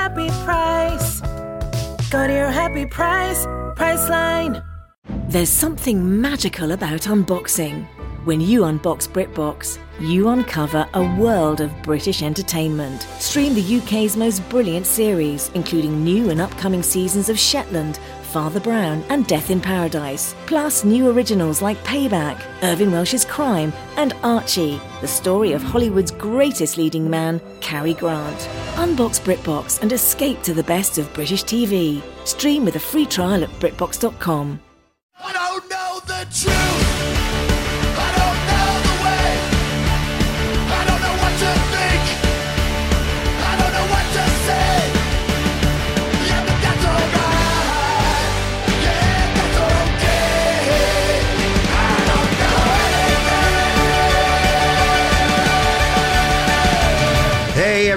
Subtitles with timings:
[0.00, 1.20] happy price.
[2.10, 3.46] Go to your happy price,
[3.80, 4.62] Priceline.
[5.28, 7.86] There's something magical about unboxing.
[8.24, 13.02] When you unbox BritBox, you uncover a world of British entertainment.
[13.20, 17.98] Stream the UK's most brilliant series, including new and upcoming seasons of Shetland,
[18.36, 20.34] Father Brown, and Death in Paradise.
[20.44, 26.76] Plus, new originals like Payback, Irvine Welsh's Crime, and Archie, the story of Hollywood's greatest
[26.76, 28.36] leading man, Cary Grant.
[28.74, 32.02] Unbox BritBox and escape to the best of British TV.
[32.26, 34.60] Stream with a free trial at BritBox.com.
[35.18, 36.85] I don't know the truth.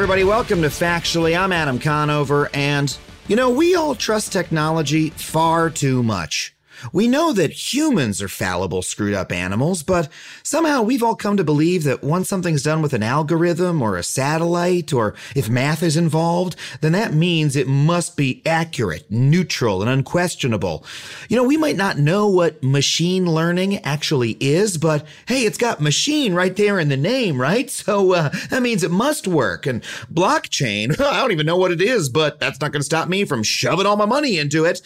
[0.09, 1.39] Everybody, welcome to Factually.
[1.39, 6.55] I'm Adam Conover, and you know, we all trust technology far too much.
[6.93, 10.09] We know that humans are fallible, screwed up animals, but
[10.43, 14.03] somehow we've all come to believe that once something's done with an algorithm or a
[14.03, 19.89] satellite, or if math is involved, then that means it must be accurate, neutral, and
[19.89, 20.85] unquestionable.
[21.27, 25.81] You know, we might not know what machine learning actually is, but hey, it's got
[25.81, 27.69] machine right there in the name, right?
[27.89, 29.65] So uh, that means it must work.
[29.65, 29.81] And
[30.13, 33.25] blockchain, I don't even know what it is, but that's not going to stop me
[33.25, 34.81] from shoving all my money into it.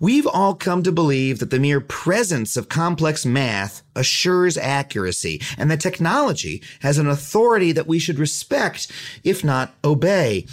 [0.00, 5.70] We've all come to believe that the mere presence of complex math assures accuracy, and
[5.70, 8.90] that technology has an authority that we should respect,
[9.22, 10.46] if not obey.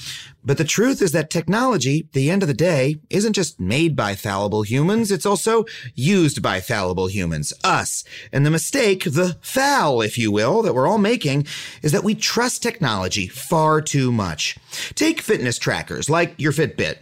[0.43, 4.15] But the truth is that technology, the end of the day, isn't just made by
[4.15, 8.03] fallible humans, it's also used by fallible humans, us.
[8.33, 11.47] And the mistake, the foul, if you will, that we're all making
[11.81, 14.57] is that we trust technology far too much.
[14.95, 16.97] Take fitness trackers like your Fitbit.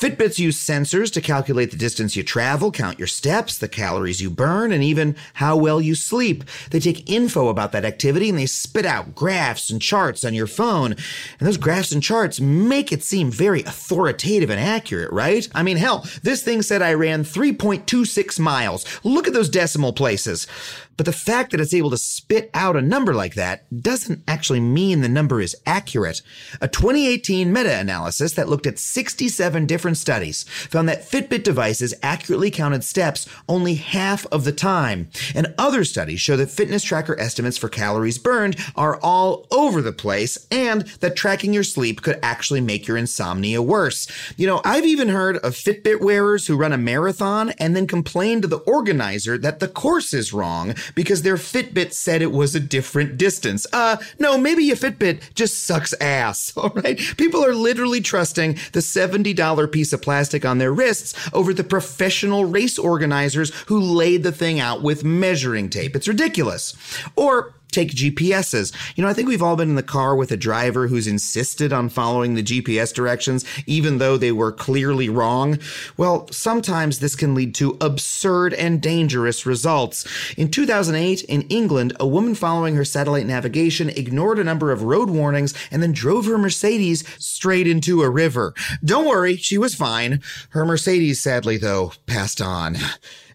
[0.00, 4.30] Fitbits use sensors to calculate the distance you travel, count your steps, the calories you
[4.30, 6.42] burn, and even how well you sleep.
[6.70, 10.46] They take info about that activity and they spit out graphs and charts on your
[10.46, 10.92] phone.
[10.92, 15.46] And those graphs and charts make it seem very authoritative and accurate, right?
[15.54, 18.86] I mean, hell, this thing said I ran 3.26 miles.
[19.04, 20.46] Look at those decimal places.
[20.96, 24.60] But the fact that it's able to spit out a number like that doesn't actually
[24.60, 26.20] mean the number is accurate.
[26.60, 32.50] A 2018 meta analysis that looked at 67 different studies found that Fitbit devices accurately
[32.50, 35.08] counted steps only half of the time.
[35.34, 39.92] And other studies show that fitness tracker estimates for calories burned are all over the
[39.92, 44.06] place and that tracking your sleep could actually make your insomnia worse.
[44.36, 48.42] You know, I've even heard of Fitbit wearers who run a marathon and then complain
[48.42, 52.60] to the organizer that the course is wrong because their Fitbit said it was a
[52.60, 53.66] different distance.
[53.72, 56.98] Uh, no, maybe your Fitbit just sucks ass, all right?
[57.16, 62.44] People are literally trusting the $70 piece of plastic on their wrists over the professional
[62.44, 65.96] race organizers who laid the thing out with measuring tape.
[65.96, 66.74] It's ridiculous.
[67.16, 68.72] Or take GPSs.
[68.96, 71.72] You know, I think we've all been in the car with a driver who's insisted
[71.72, 75.58] on following the GPS directions, even though they were clearly wrong.
[75.96, 80.06] Well, sometimes this can lead to absurd and dangerous results.
[80.36, 85.10] In 2008, in England, a woman following her satellite navigation ignored a number of road
[85.10, 88.54] warnings and then drove her Mercedes straight into a river.
[88.84, 90.20] Don't worry, she was fine.
[90.50, 92.76] Her Mercedes, sadly, though, passed on.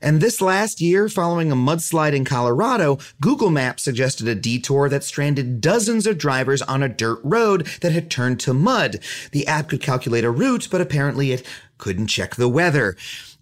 [0.05, 5.03] And this last year, following a mudslide in Colorado, Google Maps suggested a detour that
[5.03, 8.99] stranded dozens of drivers on a dirt road that had turned to mud.
[9.31, 11.43] The app could calculate a route, but apparently it
[11.79, 12.95] couldn't check the weather.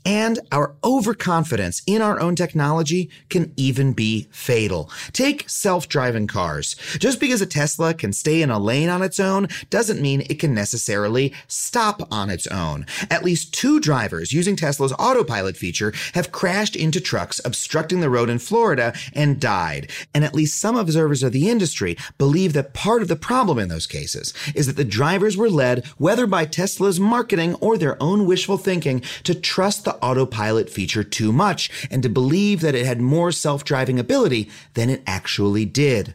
[0.06, 4.90] And our overconfidence in our own technology can even be fatal.
[5.12, 6.76] Take self-driving cars.
[7.00, 10.40] Just because a Tesla can stay in a lane on its own doesn't mean it
[10.40, 12.86] can necessarily stop on its own.
[13.10, 18.30] At least two drivers using Tesla's autopilot feature have crashed into trucks obstructing the road
[18.30, 19.90] in Florida and died.
[20.14, 23.70] And at least some observers of the industry believe that part of the problem in
[23.70, 28.26] those cases is that the drivers were led, whether by Tesla's marketing or their own
[28.26, 33.02] wishful thinking, to trust the autopilot feature too much and to believe that it had
[33.02, 36.14] more self-driving ability than it actually did.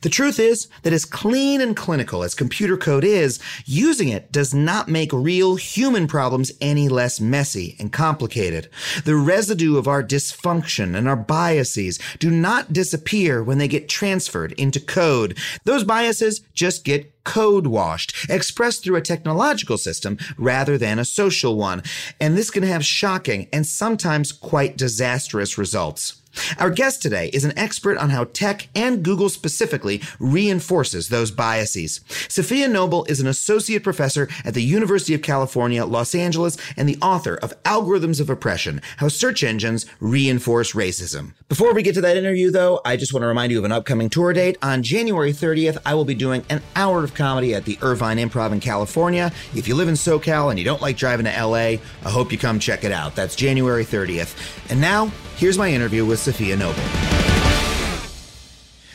[0.00, 4.54] The truth is that as clean and clinical as computer code is, using it does
[4.54, 8.68] not make real human problems any less messy and complicated.
[9.04, 14.52] The residue of our dysfunction and our biases do not disappear when they get transferred
[14.52, 15.36] into code.
[15.64, 21.56] Those biases just get code washed, expressed through a technological system rather than a social
[21.56, 21.82] one.
[22.20, 26.21] And this can have shocking and sometimes quite disastrous results.
[26.58, 32.00] Our guest today is an expert on how tech and Google specifically reinforces those biases.
[32.28, 36.98] Safiya Noble is an associate professor at the University of California, Los Angeles, and the
[37.02, 41.32] author of Algorithms of Oppression How Search Engines Reinforce Racism.
[41.48, 43.72] Before we get to that interview, though, I just want to remind you of an
[43.72, 44.56] upcoming tour date.
[44.62, 48.52] On January 30th, I will be doing an hour of comedy at the Irvine Improv
[48.52, 49.32] in California.
[49.54, 52.38] If you live in SoCal and you don't like driving to LA, I hope you
[52.38, 53.14] come check it out.
[53.14, 54.70] That's January 30th.
[54.70, 55.10] And now,
[55.42, 56.78] here's my interview with Safiya Noble.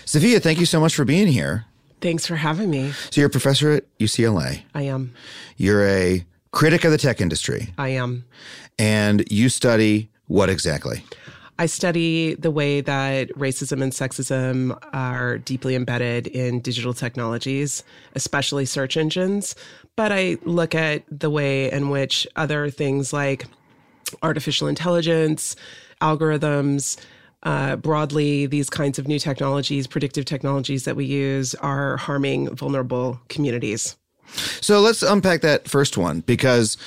[0.06, 1.66] Safiya, thank you so much for being here.
[2.00, 2.94] Thanks for having me.
[3.10, 4.62] So, you're a professor at UCLA.
[4.74, 5.14] I am.
[5.58, 8.24] You're a critic of the tech industry, I am.
[8.80, 11.04] and you study what exactly?
[11.60, 17.84] I study the way that racism and sexism are deeply embedded in digital technologies,
[18.16, 19.54] especially search engines.
[19.98, 23.48] But I look at the way in which other things like
[24.22, 25.58] artificial intelligence,
[26.02, 26.98] algorithms,
[27.44, 33.20] uh, broadly, these kinds of new technologies, predictive technologies that we use, are harming vulnerable
[33.30, 33.96] communities.
[34.62, 36.78] So let's unpack that first one because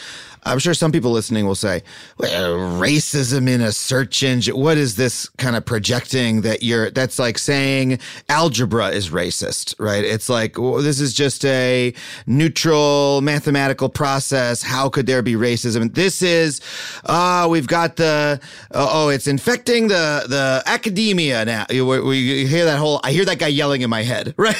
[0.44, 1.82] I'm sure some people listening will say,
[2.18, 4.56] well, racism in a search engine.
[4.56, 7.98] What is this kind of projecting that you're, that's like saying
[8.28, 10.04] algebra is racist, right?
[10.04, 11.92] It's like, well, this is just a
[12.26, 14.62] neutral mathematical process.
[14.62, 15.92] How could there be racism?
[15.94, 16.60] This is,
[17.06, 18.40] ah, we've got the,
[18.72, 21.66] oh, it's infecting the, the academia now.
[21.70, 24.56] You, we, you hear that whole, I hear that guy yelling in my head, right?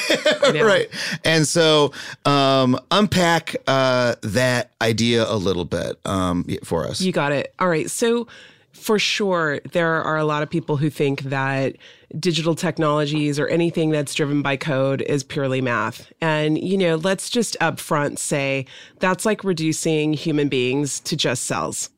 [0.53, 0.88] Right.
[1.25, 1.93] And so,
[2.25, 7.00] um, unpack, uh, that idea a little bit, um, for us.
[7.00, 7.55] You got it.
[7.58, 7.88] All right.
[7.90, 8.26] So,
[8.72, 11.76] for sure, there are a lot of people who think that
[12.19, 16.11] digital technologies or anything that's driven by code is purely math.
[16.20, 18.67] And, you know, let's just upfront say
[19.00, 21.90] that's like reducing human beings to just cells.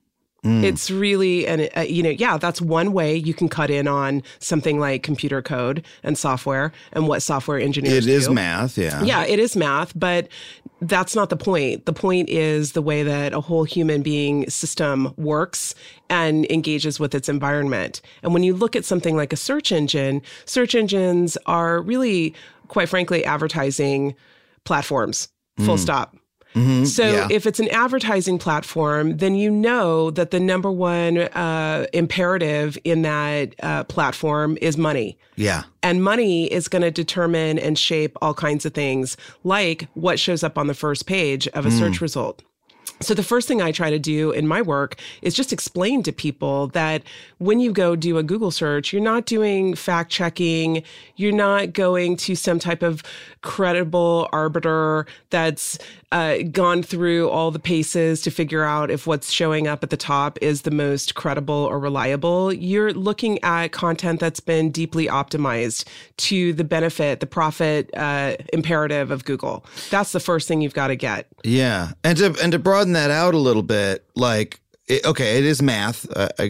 [0.45, 4.25] It's really, and uh, you know, yeah, that's one way you can cut in on
[4.41, 8.35] something like computer code and software and what software engineers It is do.
[8.35, 9.05] math, yeah.
[9.05, 10.27] Yeah, it is math, but
[10.83, 11.87] that's not the point.
[11.87, 15.77] The point is the way that a whole human being system works
[16.11, 18.01] and engages with its environment.
[18.25, 22.35] And when you look at something like a search engine, search engines are really,
[22.67, 24.17] quite frankly, advertising
[24.65, 25.83] platforms, full hmm.
[25.83, 26.17] stop.
[26.85, 27.29] So yeah.
[27.31, 33.03] if it's an advertising platform, then you know that the number one uh, imperative in
[33.03, 35.17] that uh, platform is money.
[35.37, 35.65] Yeah.
[35.83, 40.45] And money is going to determine and shape all kinds of things, like what shows
[40.45, 42.43] up on the first page of a search result.
[43.03, 46.13] So, the first thing I try to do in my work is just explain to
[46.13, 47.03] people that
[47.39, 50.85] when you go do a Google search, you're not doing fact checking,
[51.17, 53.03] you're not going to some type of
[53.41, 55.79] credible arbiter that's
[56.13, 59.97] uh, gone through all the paces to figure out if what's showing up at the
[59.97, 62.53] top is the most credible or reliable.
[62.53, 65.85] You're looking at content that's been deeply optimized
[66.19, 69.65] to the benefit, the profit uh, imperative of Google.
[69.91, 71.27] That's the first thing you've got to get.
[71.43, 74.62] Yeah, and to and to broaden that out a little bit, like
[74.93, 76.49] it, okay, it is math uh, uh,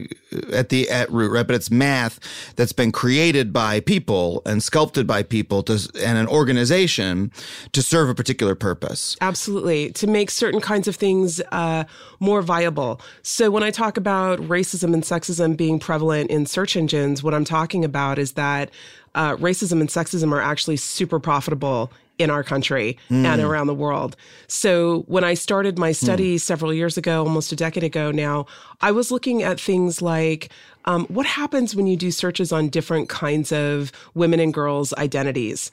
[0.52, 1.46] at the at root, right?
[1.46, 2.18] But it's math
[2.56, 7.30] that's been created by people and sculpted by people to and an organization
[7.72, 9.16] to serve a particular purpose.
[9.20, 11.84] Absolutely, to make certain kinds of things uh,
[12.20, 13.00] more viable.
[13.22, 17.44] So, when I talk about racism and sexism being prevalent in search engines, what I'm
[17.44, 18.70] talking about is that
[19.14, 24.16] uh, racism and sexism are actually super profitable in our country and around the world.
[24.46, 28.46] So, when I started my study several years ago, almost a decade ago now,
[28.80, 30.50] I was looking at things like
[30.84, 35.70] um, what happens when you do searches on different kinds of women and girls' identities.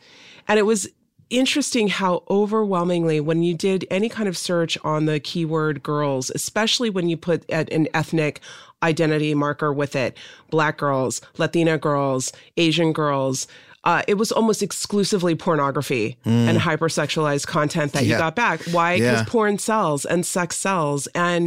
[0.47, 0.87] And it was
[1.29, 6.89] interesting how overwhelmingly when you did any kind of search on the keyword girls especially
[6.89, 8.39] when you put an ethnic
[8.81, 10.17] identity marker with it
[10.49, 13.47] black girls latina girls asian girls
[13.89, 18.17] uh, it was almost exclusively pornography and hypersexualized content that you Mm.
[18.25, 18.57] Got back.
[18.75, 18.89] Why?
[18.99, 19.25] Because Yeah.
[19.35, 21.07] porn sells and sex sells.
[21.29, 21.43] And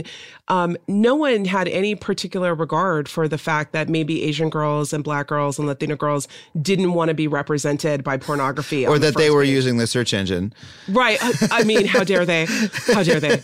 [0.49, 5.05] um, no one had any particular regard for the fact that maybe Asian girls and
[5.05, 6.27] black girls and Latina girls
[6.61, 8.87] didn't want to be represented by pornography.
[8.87, 9.51] Or on the that they were page.
[9.59, 10.53] using the search engine.
[10.89, 11.19] Right.
[11.23, 12.47] I, I mean, how dare they?
[12.97, 13.37] How dare they?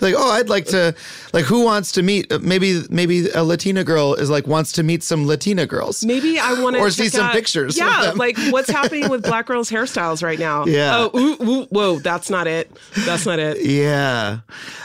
[0.00, 0.94] Like, oh, I'd like to,
[1.32, 2.30] like, who wants to meet?
[2.32, 6.04] uh, Maybe, maybe a Latina girl is like wants to meet some Latina girls.
[6.04, 8.18] Maybe I want to Or see some pictures of Yeah, them.
[8.26, 10.64] Like what's happening with black girls' hairstyles right now?
[10.76, 11.08] Yeah.
[11.12, 12.70] Oh, ooh, ooh, whoa, that's not it.
[13.06, 13.64] That's not it.
[13.64, 14.40] Yeah,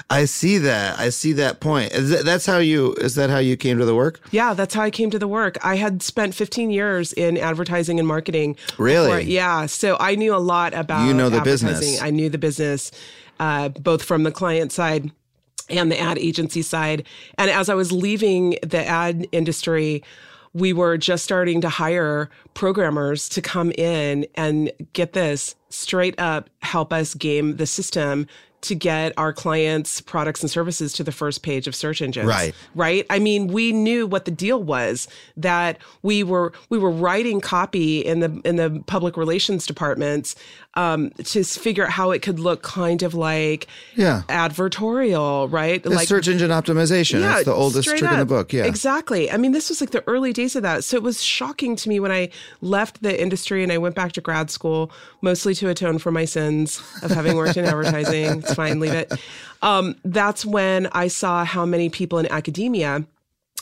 [0.10, 1.00] I see that.
[1.00, 1.92] I see that point.
[1.94, 2.94] Is that, that's how you.
[2.96, 4.20] Is that how you came to the work?
[4.32, 5.58] Yeah, that's how I came to the work.
[5.66, 8.56] I had spent 15 years in advertising and marketing.
[8.78, 9.08] Really?
[9.08, 9.66] before- yeah.
[9.66, 12.02] So I knew a lot about You know the business.
[12.02, 12.92] I knew the business,
[13.40, 15.12] uh, both from the client side
[15.70, 17.06] and the ad agency side.
[17.38, 20.04] And as I was leaving the ad industry,
[20.54, 26.50] we were just starting to hire programmers to come in and get this straight up
[26.62, 28.28] help us game the system
[28.62, 32.28] to get our clients' products and services to the first page of search engines.
[32.28, 32.54] Right.
[32.76, 33.06] Right.
[33.10, 38.00] I mean, we knew what the deal was that we were we were writing copy
[38.00, 40.36] in the in the public relations departments
[40.76, 44.22] um, to figure out how it could look kind of like Yeah.
[44.30, 45.86] advertorial, right?
[45.86, 47.22] It's like search engine optimization.
[47.36, 48.54] it's the oldest trick in the book.
[48.54, 48.64] Yeah.
[48.66, 49.30] Exactly.
[49.32, 50.84] I mean, this was like the early days of that.
[50.84, 52.30] So it was shocking to me when I
[52.62, 56.26] left the industry and I went back to grad school, mostly to atone for my
[56.26, 58.40] sins of having worked in advertising.
[58.40, 59.12] It's fine, leave it.
[59.62, 63.06] Um, that's when I saw how many people in academia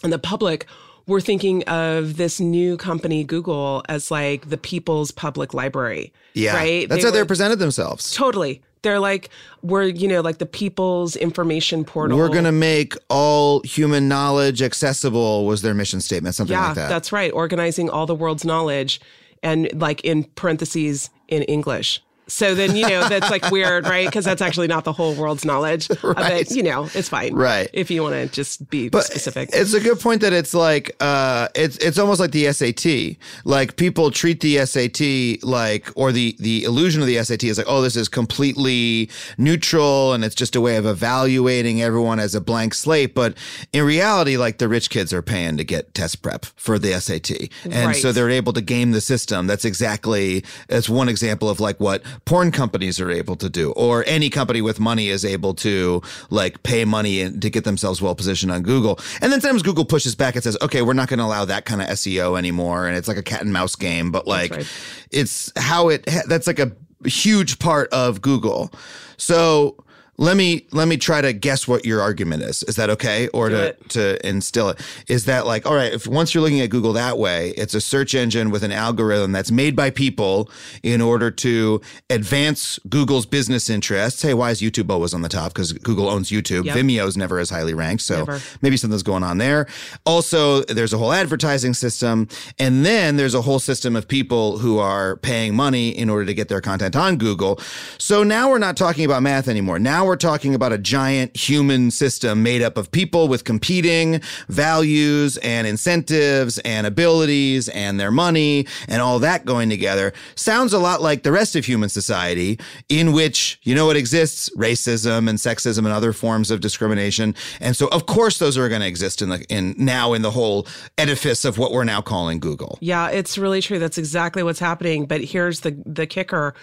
[0.03, 0.65] and the public
[1.09, 6.13] were thinking of this new company, Google, as like the people's public library.
[6.33, 6.55] Yeah.
[6.55, 6.87] Right?
[6.87, 8.13] That's They how they were- presented themselves.
[8.13, 8.61] Totally.
[8.81, 9.29] They're like,
[9.61, 12.17] we're, you know, like the people's information portal.
[12.17, 16.75] We're going to make all human knowledge accessible, was their mission statement, something yeah, like
[16.75, 16.87] that.
[16.87, 17.29] that's right.
[17.33, 19.01] Organizing all the world's knowledge
[19.43, 22.01] and like in parentheses in English.
[22.29, 24.07] So then, you know, that's like weird, right?
[24.07, 26.51] Because that's actually not the whole world's knowledge of it.
[26.51, 27.33] You know, it's fine.
[27.33, 27.69] Right.
[27.73, 29.49] If you want to just be But specific.
[29.53, 33.17] It's a good point that it's like uh, it's it's almost like the SAT.
[33.45, 37.67] Like people treat the SAT like, or the the illusion of the SAT is like,
[37.69, 42.41] oh, this is completely neutral and it's just a way of evaluating everyone as a
[42.41, 43.15] blank slate.
[43.15, 43.35] But
[43.73, 47.49] in reality, like the rich kids are paying to get test prep for the SAT,
[47.71, 49.47] and so they're able to game the system.
[49.47, 54.03] That's exactly that's one example of like what porn companies are able to do, or
[54.07, 58.15] any company with money is able to like pay money and to get themselves well
[58.15, 58.99] positioned on Google.
[59.21, 61.65] And then sometimes Google pushes back and says, okay, we're not going to allow that
[61.65, 64.11] kind of SEO anymore, and it's like a cat and mouse game.
[64.11, 64.67] But like, right.
[65.11, 66.71] it's how it that's like a
[67.05, 68.71] huge part of Google.
[69.17, 69.77] So.
[70.19, 72.61] Let me let me try to guess what your argument is.
[72.63, 73.27] Is that okay?
[73.29, 73.89] Or Do to it.
[73.89, 77.17] to instill it is that like all right if once you're looking at google that
[77.17, 80.49] way it's a search engine with an algorithm that's made by people
[80.83, 85.53] in order to advance google's business interests hey why is youtube always on the top
[85.53, 86.75] because google owns youtube Yep.
[86.75, 88.39] vimeo's never as highly ranked so Never.
[88.61, 89.67] maybe something's going on there
[90.05, 92.27] also there's a whole advertising system
[92.59, 96.33] and then there's a whole system of people who are paying money in order to
[96.33, 97.59] get their content on google
[97.97, 101.91] so now we're not talking about math anymore now we're talking about a giant human
[101.91, 108.67] system made up of people with competing values and incentives and abilities and their money
[108.87, 113.13] and all that going together sounds a lot like the rest of human society in
[113.13, 117.87] which you know what exists racism and sexism and other forms of discrimination and so
[117.89, 121.45] of course those are going to exist in the in now in the whole edifice
[121.45, 123.77] of what we're now calling google Yeah, it's really true.
[123.77, 125.05] That's exactly what's happening.
[125.05, 126.53] But here's the the kicker.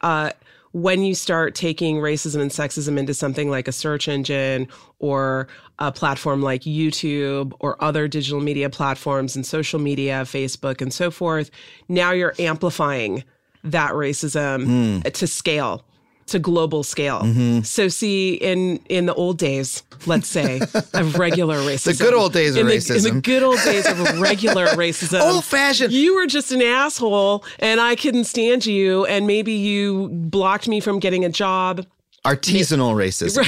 [0.00, 0.30] Uh,
[0.76, 4.68] when you start taking racism and sexism into something like a search engine
[4.98, 10.92] or a platform like YouTube or other digital media platforms and social media, Facebook and
[10.92, 11.50] so forth,
[11.88, 13.24] now you're amplifying
[13.64, 15.00] that racism hmm.
[15.08, 15.82] to scale
[16.26, 17.20] to global scale.
[17.20, 17.60] Mm-hmm.
[17.62, 20.60] So see in in the old days, let's say,
[20.94, 21.98] of regular racism.
[21.98, 23.02] The good old days of in the, In racism.
[23.14, 25.20] the good old days of regular racism.
[25.20, 25.92] Old-fashioned.
[25.92, 30.80] You were just an asshole and I couldn't stand you and maybe you blocked me
[30.80, 31.86] from getting a job.
[32.26, 33.44] Artisanal racism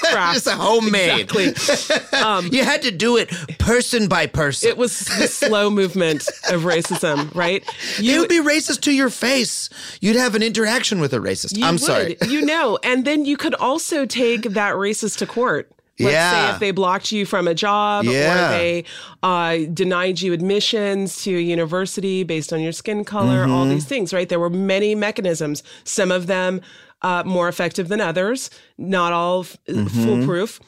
[0.10, 0.34] Crap.
[0.34, 2.56] just a homemade Exactly.
[2.56, 7.34] you had to do it person by person It was the slow movement of racism,
[7.34, 7.62] right?
[8.00, 9.68] would be racist to your face.
[10.00, 11.56] You'd have an interaction with a racist.
[11.56, 12.16] You I'm would, sorry.
[12.26, 15.70] You know, and then you could also take that racist to court.
[16.00, 16.48] Let's Yeah.
[16.48, 18.46] say if they blocked you from a job Yeah.
[18.46, 18.84] or they
[19.22, 23.70] uh, denied you admissions to a university based on your skin color, all Mm-hmm.
[23.70, 24.28] these things, right?
[24.28, 26.60] There were many mechanisms, some of them
[27.02, 30.04] uh, more effective than others, not all f- Mm-hmm.
[30.04, 30.60] foolproof.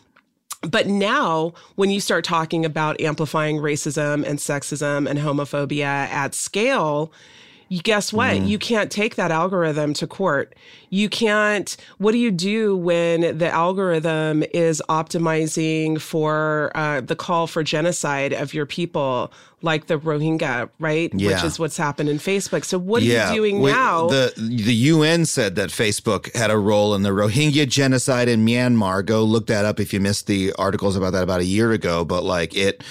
[0.62, 7.12] But now, when you start talking about amplifying racism and sexism and homophobia at scale,
[7.82, 8.30] guess what?
[8.32, 8.48] Mm.
[8.48, 10.54] You can't take that algorithm to court.
[10.94, 11.76] You can't.
[11.98, 18.32] What do you do when the algorithm is optimizing for uh, the call for genocide
[18.32, 19.32] of your people?
[19.64, 21.10] like the Rohingya, right?
[21.14, 21.30] Yeah.
[21.30, 22.64] Which is what's happened in Facebook.
[22.64, 24.08] So what are you doing we- now?
[24.08, 29.04] The the UN said that Facebook had a role in the Rohingya genocide in Myanmar.
[29.04, 32.04] Go look that up if you missed the articles about that about a year ago.
[32.04, 32.84] But like it,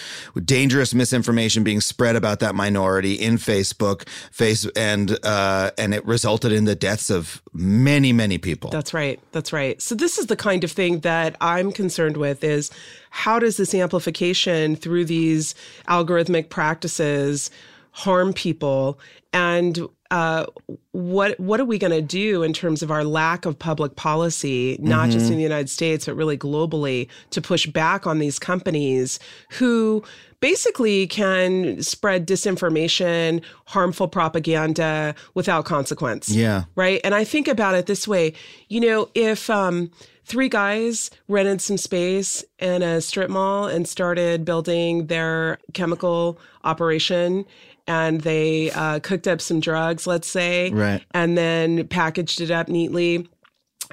[0.43, 6.51] dangerous misinformation being spread about that minority in Facebook, face and uh, and it resulted
[6.51, 8.69] in the deaths of many many many people.
[8.69, 9.19] That's right.
[9.31, 9.81] That's right.
[9.81, 12.71] So this is the kind of thing that I'm concerned with is
[13.09, 15.53] how does this amplification through these
[15.88, 17.51] algorithmic practices
[17.91, 19.00] harm people
[19.33, 20.45] and uh,
[20.91, 24.77] what what are we going to do in terms of our lack of public policy,
[24.79, 29.19] not just in the United States but really globally, to push back on these companies
[29.50, 30.03] who
[30.43, 36.65] basically can spread disinformation, harmful propaganda without consequence yeah.
[36.75, 37.00] right?
[37.05, 38.33] And I think about it this way
[38.67, 39.89] you know, if um,
[40.25, 47.45] three guys rented some space in a strip mall and started building their chemical operation,
[47.88, 51.03] and they uh, cooked up some drugs, let's say, Right.
[51.12, 53.27] and then packaged it up neatly.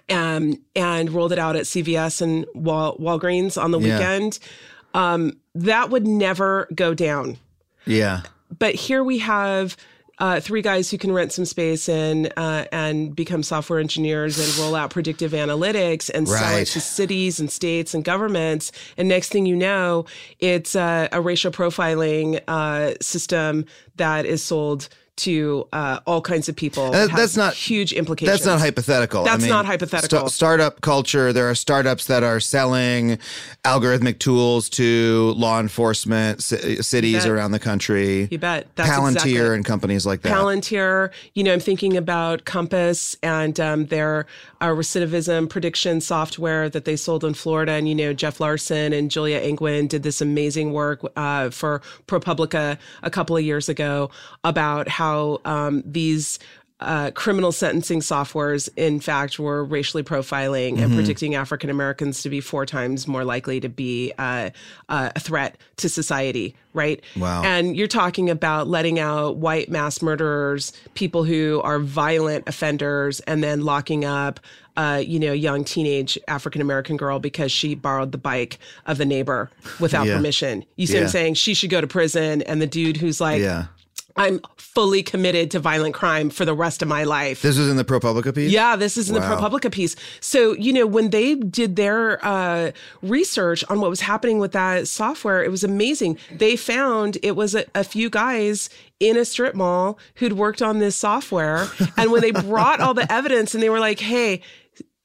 [0.09, 3.99] Um, and rolled it out at CVS and Wal- Walgreens on the Yeah.
[3.99, 4.38] weekend.
[4.94, 7.38] Um, that would never go down
[7.87, 8.23] Yeah.
[8.59, 9.76] but here we have
[10.18, 14.59] uh, three guys who can rent some space and uh, and become software engineers and
[14.59, 18.70] roll out predictive analytics and sell it to cities and states and governments.
[18.99, 20.04] And next thing you know,
[20.38, 23.64] it's uh, a racial profiling uh, system
[23.97, 24.90] that is sold
[25.21, 26.93] to uh, all kinds of people.
[26.93, 28.39] Has that's not- huge implications.
[28.39, 29.25] That's not hypothetical.
[29.25, 30.29] That's not hypothetical.
[30.29, 31.33] startup culture.
[31.33, 33.19] There are startups that are selling
[33.65, 38.29] algorithmic tools to law enforcement c- cities around the country.
[38.31, 38.67] You bet.
[38.77, 40.33] That's Palantir exactly and companies like that.
[40.33, 44.27] Palantir, you know, I'm thinking about COMPAS and um, their
[44.61, 47.73] uh, recidivism prediction software that they sold in Florida.
[47.73, 52.79] And, you know, Jeff Larson and Julia Angwin did this amazing work uh, for ProPublica
[53.02, 54.11] a couple of years ago
[54.45, 56.38] about how um, these
[56.80, 60.82] uh, criminal sentencing softwares, in fact, were racially profiling Mm-hmm.
[60.82, 64.50] and predicting African Americans to be four times more likely to be uh,
[64.88, 67.02] uh, a threat to society, right?
[67.16, 67.42] Wow.
[67.44, 73.42] And you're talking about letting out white mass murderers, people who are violent offenders, and
[73.44, 74.40] then locking up,
[74.76, 79.04] uh, you know, young teenage African American girl because she borrowed the bike of the
[79.04, 80.16] neighbor without Yeah.
[80.16, 80.64] permission.
[80.76, 81.34] You see what I'm saying?
[81.34, 83.66] She should go to prison, and the dude who's like, Yeah.
[84.21, 87.43] I'm fully committed to violent crime for the rest of my life.
[87.43, 88.52] This was in the ProPublica piece?
[88.52, 89.39] Yeah, this is in the Wow.
[89.41, 89.97] ProPublica piece.
[90.21, 92.71] So, you know, when they did their uh,
[93.02, 96.19] research on what was happening with that software, it was amazing.
[96.30, 98.69] They found it was a, a few guys
[99.00, 101.67] in a strip mall who'd worked on this software.
[101.97, 104.43] and when they brought all the evidence and they were like, hey,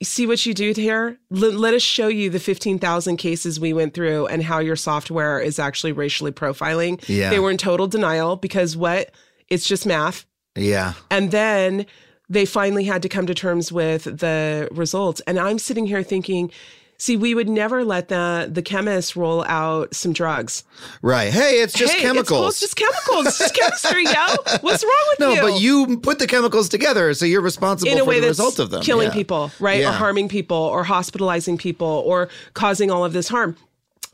[0.04, 1.18] see what you do here?
[1.30, 5.40] Let, let us show you the 15,000 cases we went through and how your software
[5.40, 7.04] is actually racially profiling.
[7.08, 7.30] Yeah.
[7.30, 9.12] They were in total denial because what?
[9.48, 10.26] It's just math.
[10.56, 10.94] Yeah.
[11.10, 11.86] And then
[12.30, 15.22] they finally had to come to terms with the results.
[15.28, 16.52] And I'm sitting here thinking,
[16.98, 20.64] see, we would never let the the chemists roll out some drugs.
[21.02, 21.32] Right.
[21.32, 22.62] Hey, it's just hey, chemicals.
[22.62, 23.28] It's, it's just chemicals.
[23.28, 24.58] It's just chemistry, yo.
[24.62, 25.36] What's wrong with no, you?
[25.36, 28.28] No, but you put the chemicals together, so you're responsible in a for way the
[28.28, 28.82] that's result of them.
[28.82, 29.14] killing Yeah.
[29.14, 29.80] people, right?
[29.82, 29.90] Yeah.
[29.90, 33.56] Or harming people, or hospitalizing people, or causing all of this harm.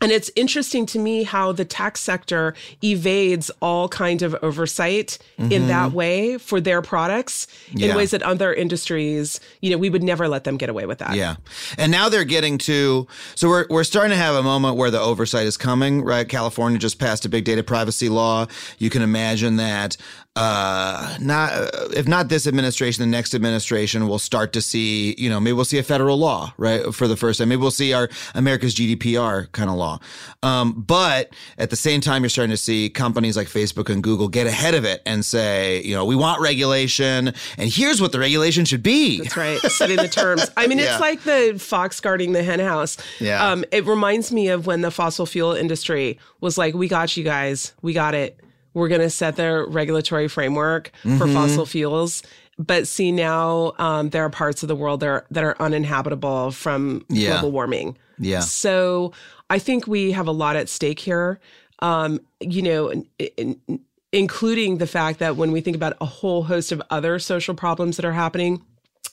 [0.01, 5.67] And it's interesting to me how the tech sector evades all kind of oversight in
[5.67, 7.77] that way for their products Mm-hmm.
[7.77, 7.89] Yeah.
[7.91, 10.99] in ways that other industries, you know, we would never let them get away with
[10.99, 11.15] that.
[11.15, 11.35] Yeah.
[11.77, 14.99] And now they're getting to so we're we're starting to have a moment where the
[14.99, 16.27] oversight is coming, right?
[16.27, 18.47] California just passed a big data privacy law.
[18.77, 19.97] You can imagine that
[20.37, 25.29] uh not uh, if not this administration, the next administration will start to see, you
[25.29, 26.93] know, maybe we'll see a federal law, right?
[26.95, 27.49] For the first time.
[27.49, 29.99] Maybe we'll see our America's GDPR kind of law.
[30.41, 34.29] Um but at the same time you're starting to see companies like Facebook and Google
[34.29, 38.19] get ahead of it and say, you know, we want regulation and here's what the
[38.19, 39.17] regulation should be.
[39.19, 39.59] That's right.
[39.63, 40.49] Setting the terms.
[40.55, 40.93] I mean, Yeah.
[40.93, 42.95] it's like the fox guarding the hen house.
[43.19, 43.45] Yeah.
[43.51, 47.25] Um, it reminds me of when the fossil fuel industry was like, we got you
[47.25, 47.73] guys.
[47.81, 48.39] We got it.
[48.73, 51.33] We're going to set the regulatory framework for Mm-hmm.
[51.33, 52.23] fossil fuels.
[52.57, 56.51] But see, now um, there are parts of the world that are, that are uninhabitable
[56.51, 57.31] from Yeah.
[57.33, 57.97] global warming.
[58.19, 58.41] Yeah.
[58.41, 59.13] So
[59.49, 61.39] I think we have a lot at stake here.
[61.79, 63.07] Um, you know, in-
[63.37, 63.79] in-
[64.11, 67.95] including the fact that when we think about a whole host of other social problems
[67.95, 68.61] that are happening,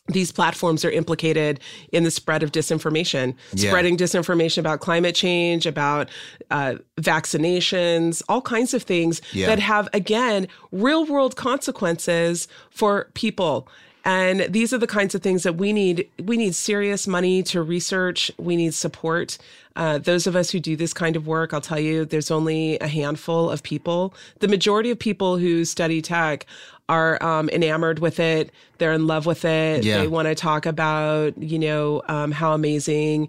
[0.09, 1.61] these platforms are implicated
[1.93, 3.71] in the spread of disinformation, Yeah.
[3.71, 6.09] spreading disinformation about climate change, about
[6.51, 9.47] uh, vaccinations, all kinds of things Yeah.
[9.47, 13.69] that have, again, real world consequences for people.
[14.05, 16.09] And these are the kinds of things that we need.
[16.23, 18.31] We need serious money to research.
[18.39, 19.37] We need support.
[19.77, 22.79] Uh, those of us who do this kind of work, I'll tell you, there's only
[22.79, 24.15] a handful of people.
[24.41, 26.47] The majority of people who study tech
[26.89, 28.51] are um, enamored with it.
[28.79, 29.85] They're in love with it.
[29.85, 29.99] Yeah.
[29.99, 33.29] They want to talk about, you know, um, how amazing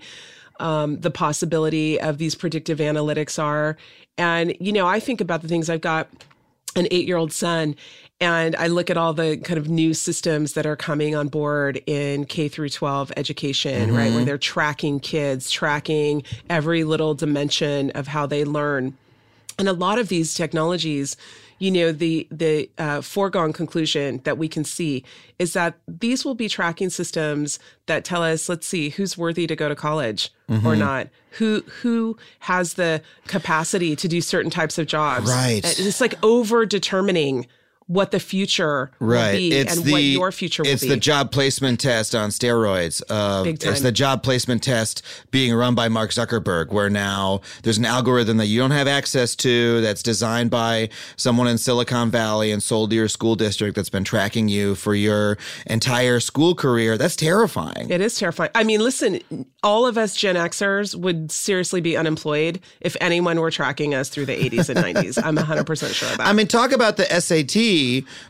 [0.59, 3.77] um, the possibility of these predictive analytics are.
[4.17, 6.09] And, you know, I think about the things I've got
[6.75, 7.75] an eight year old son
[8.21, 11.81] and I look at all the kind of new systems that are coming on board
[11.85, 14.13] in K through 12 education, right?
[14.13, 18.97] Where they're tracking kids, tracking every little dimension of how they learn.
[19.57, 21.15] And a lot of these technologies,
[21.59, 25.03] you know, the the uh, foregone conclusion that we can see
[25.37, 29.55] is that these will be tracking systems that tell us, let's see, who's worthy to
[29.55, 30.31] go to college
[30.65, 35.29] or not, who who has the capacity to do certain types of jobs.
[35.29, 35.61] Right.
[35.63, 37.45] It's like over determining
[37.89, 40.87] what the future will be It's and the what your future will it's be.
[40.87, 43.01] It's the job placement test on steroids.
[43.09, 43.43] Uh.
[43.47, 48.37] It's the job placement test being run by Mark Zuckerberg, where now there's an algorithm
[48.37, 52.91] that you don't have access to that's designed by someone in Silicon Valley and sold
[52.91, 56.95] to your school district that's been tracking you for your entire school career.
[56.95, 57.89] That's terrifying.
[57.89, 58.51] It is terrifying.
[58.53, 59.19] I mean, listen,
[59.63, 64.27] all of us Gen Xers would seriously be unemployed if anyone were tracking us through
[64.27, 65.19] the 80s and 90s.
[65.23, 66.27] I'm 100% sure of that.
[66.27, 67.78] I mean, talk about the SAT,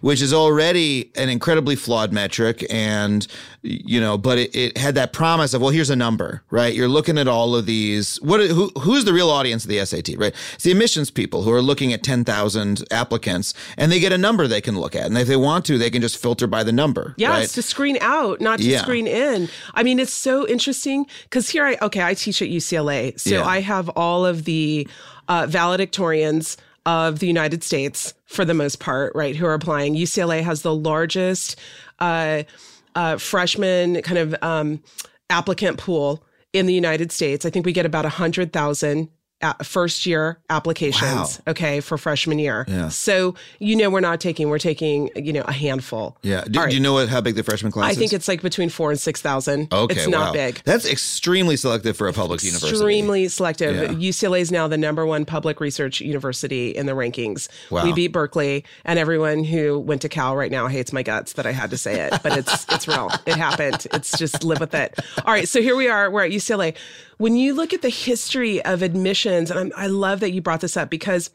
[0.02, 3.26] which is already an incredibly flawed metric, and
[3.62, 6.74] you know, but it, it had that promise of, well, here's a number, right?
[6.74, 8.18] You're looking at all of these.
[8.22, 8.40] What?
[8.42, 8.70] Who?
[8.80, 10.34] Who's the real audience of the SAT, right?
[10.56, 14.18] It's the admissions people who are looking at ten thousand applicants, and they get a
[14.18, 16.64] number they can look at, and if they want to, they can just filter by
[16.64, 17.14] the number.
[17.18, 17.44] Yeah, right?
[17.44, 18.82] it's to screen out, not to Yeah.
[18.82, 19.50] screen in.
[19.74, 23.46] I mean, it's so interesting because here I okay, I teach at UCLA, so Yeah.
[23.46, 24.88] I have all of the
[25.28, 26.58] uh, valedictorians
[26.90, 29.94] of the United States for the most part, right, who are applying.
[29.94, 31.56] UCLA has the largest
[32.00, 32.42] uh,
[32.96, 34.82] uh, freshman kind of um,
[35.30, 37.46] applicant pool in the United States.
[37.46, 39.10] I think we get about a hundred thousand.
[39.64, 42.66] First year applications, okay, for freshman year.
[42.68, 42.90] Yeah.
[42.90, 46.18] So you know we're not taking, we're taking, you know, a handful.
[46.24, 46.44] yeah.
[46.44, 46.70] Do, right.
[46.70, 47.98] do you know what how big the freshman class I is?
[47.98, 49.74] think it's like between four and six thousand.
[49.74, 49.96] okay.
[49.96, 50.34] it's not wow.
[50.34, 50.62] big.
[50.66, 52.72] That's extremely selective for a public university.
[52.72, 53.76] Extremely selective.
[53.76, 54.10] Yeah.
[54.10, 57.48] UCLA is now the number one public research university in the rankings.
[57.70, 57.86] Wow.
[57.86, 61.46] We beat Berkeley, and everyone who went to Cal right now hates my guts that
[61.46, 63.10] I had to say it, but it's it's real.
[63.26, 63.88] It happened.
[63.94, 65.00] It's just live with it.
[65.26, 66.12] All right, so here we are.
[66.12, 66.76] We're at UCLA.
[67.20, 70.62] When you look at the history of admissions, and I'm, I love that you brought
[70.62, 71.30] this up because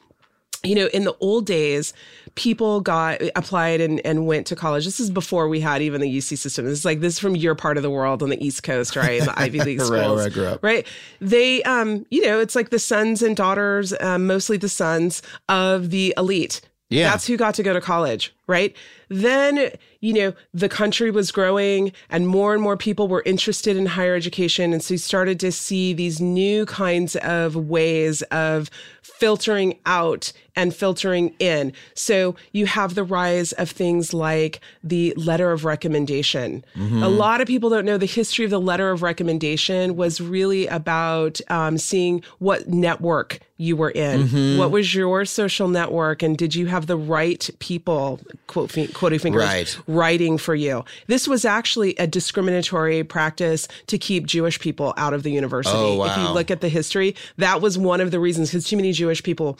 [0.64, 1.92] you know, in the old days,
[2.36, 4.86] people got applied and, and went to college.
[4.86, 6.64] This is before we had even the UC system.
[6.64, 8.96] This is like this is from your part of the world on the East Coast,
[8.96, 9.20] right?
[9.20, 10.64] In The Ivy League schools, Right, where I grew up.
[10.64, 10.86] right?
[11.20, 15.20] They, um, you know, it's like the sons and daughters, um, mostly the sons
[15.50, 16.62] of the elite.
[16.88, 17.10] Yeah.
[17.10, 18.74] That's who got to go to college, right?
[19.08, 23.86] Then, you know, the country was growing and more and more people were interested in
[23.86, 24.72] higher education.
[24.72, 28.70] And so you started to see these new kinds of ways of
[29.02, 31.72] filtering out and filtering in.
[31.94, 36.64] So you have the rise of things like the letter of recommendation.
[37.02, 40.66] A lot of people don't know the history of the letter of recommendation was really
[40.66, 44.58] about um, seeing what network you were in.
[44.58, 46.22] What was your social network?
[46.22, 49.78] And did you have the right people, quote, quoting fingers, Right.
[49.86, 50.84] writing for you?
[51.06, 55.76] This was actually a discriminatory practice to keep Jewish people out of the university.
[55.76, 58.64] Oh, If you oh, look at the history, that was one of the reasons because
[58.64, 59.58] too many Jewish people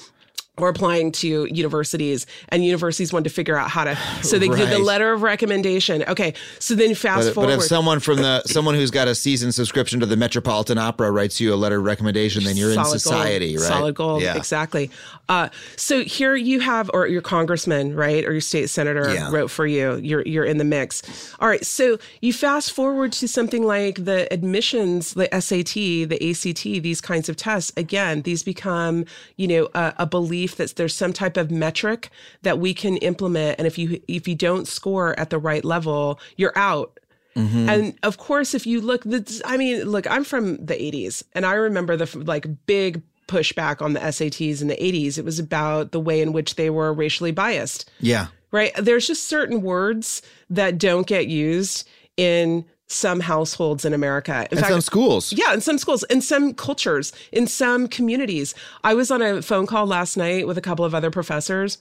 [0.59, 4.71] were applying to universities and universities wanted to figure out how to so they did
[4.71, 8.41] the letter of recommendation okay so then fast But, but forward if someone from the
[8.45, 11.85] someone who's got a season subscription to the Metropolitan Opera writes you a letter of
[11.85, 13.69] recommendation, then you're in Solid society, gold, right?
[13.69, 14.37] Solid gold, Yeah.
[14.37, 14.91] exactly.
[15.29, 19.31] Uh, so here you have, or your congressman, right, or your state senator Yeah.
[19.31, 19.97] wrote for you.
[19.97, 21.03] You're you're in the mix.
[21.41, 21.65] All right.
[21.65, 27.29] So you fast forward to something like the admissions, the SAT, the ACT, these kinds
[27.29, 27.73] of tests.
[27.77, 29.05] Again, these become,
[29.37, 32.11] you know, a, a belief that there's some type of metric
[32.43, 36.21] that we can implement, and if you if you don't score at the right level,
[36.37, 36.99] you're out.
[37.37, 37.69] Mm-hmm.
[37.69, 41.45] And of course, if you look, the, I mean, look, I'm from the 80s, and
[41.45, 45.19] I remember the like big pushback on the SATs in the 80s.
[45.19, 48.27] It was about the way in which they were racially biased, Yeah.
[48.53, 48.71] right?
[48.77, 54.47] There's just certain words that don't get used in some households in America.
[54.51, 55.33] In And some schools.
[55.33, 58.55] yeah, in some schools, in some cultures, in some communities.
[58.85, 61.79] I was on a phone call last night with a couple of other professors.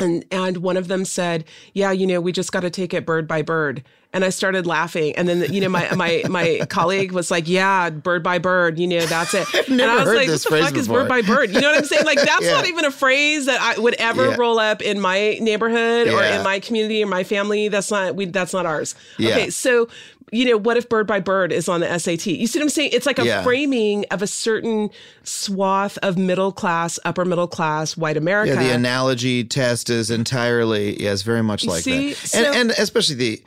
[0.00, 3.04] and and one of them said, "Yeah, you know, we just got to take it
[3.04, 7.10] bird by bird." And I started laughing, and then you know my my my colleague
[7.10, 10.40] was like, "Yeah, bird by bird, you know, that's it." And I was like, "What
[10.40, 12.04] the fuck is bird by bird?" You know what I'm saying?
[12.06, 12.52] Like that's Yeah.
[12.52, 14.36] not even a phrase that I would ever Yeah.
[14.38, 17.66] roll up in my neighborhood or in my community or my family.
[17.68, 18.26] That's not we.
[18.26, 18.94] That's not ours.
[19.18, 19.30] Yeah.
[19.30, 19.88] Okay, so
[20.32, 22.26] you know, what if bird by bird is on the SAT?
[22.26, 22.90] You see what I'm saying?
[22.92, 23.42] It's like a Yeah.
[23.42, 24.90] framing of a certain
[25.24, 28.54] swath of middle class, upper middle class, white America.
[28.54, 32.10] Yeah, the analogy test is entirely yes, very much like see?
[32.10, 33.42] that, So- and and especially the,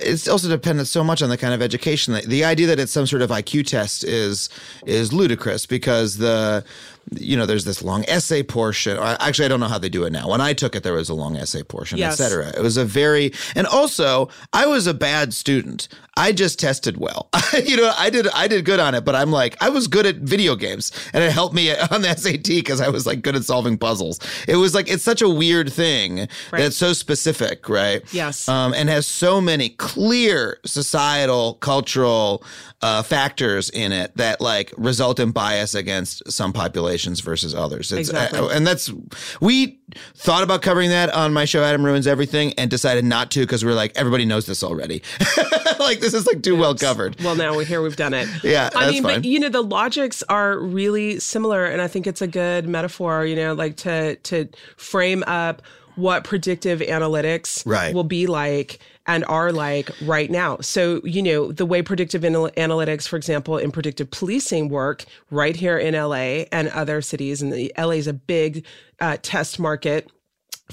[0.00, 2.14] it's also dependent so much on the kind of education.
[2.14, 4.48] that The idea that it's some sort of IQ test is
[4.86, 6.64] is ludicrous because the,
[7.12, 8.98] you know, there's this long essay portion.
[8.98, 10.28] Actually, I don't know how they do it now.
[10.28, 12.14] When I took it, there was a long essay portion, Yes.
[12.20, 12.48] et cetera.
[12.48, 15.88] It was a very, and also I was a bad student.
[16.18, 17.28] I just tested well.
[17.64, 20.06] you know, I did I did good on it, but I'm like I was good
[20.06, 23.36] at video games, and it helped me on the SAT because I was like good
[23.36, 24.18] at solving puzzles.
[24.48, 28.02] It was like it's such a weird thing that's so specific, right?
[28.14, 28.48] Yes.
[28.48, 32.42] um, and has so many clear societal, cultural
[32.82, 36.52] uh, factors in it that like result in bias against some
[36.96, 37.92] populations versus others.
[37.92, 38.38] It's, Exactly.
[38.38, 38.90] uh, and that's
[39.40, 39.78] we
[40.14, 43.64] thought about covering that on my show Adam ruins everything and decided not to because
[43.64, 45.02] we are like everybody knows this already.
[45.78, 47.20] like this is like too well covered.
[47.22, 47.82] Well, now we're here.
[47.82, 48.28] We've done it.
[48.46, 49.16] Yeah, I mean, fine.
[49.16, 53.24] but you know, the logics are really similar, and I think it's a good metaphor.
[53.26, 55.62] You know, like to to frame up
[55.96, 57.92] what predictive analytics Right.
[57.94, 60.58] will be like and are like right now.
[60.60, 65.54] So, you know, the way predictive anal- analytics, for example, in predictive policing work right
[65.56, 68.64] here in LA and other cities, and the LA is a big
[69.00, 70.10] uh, test market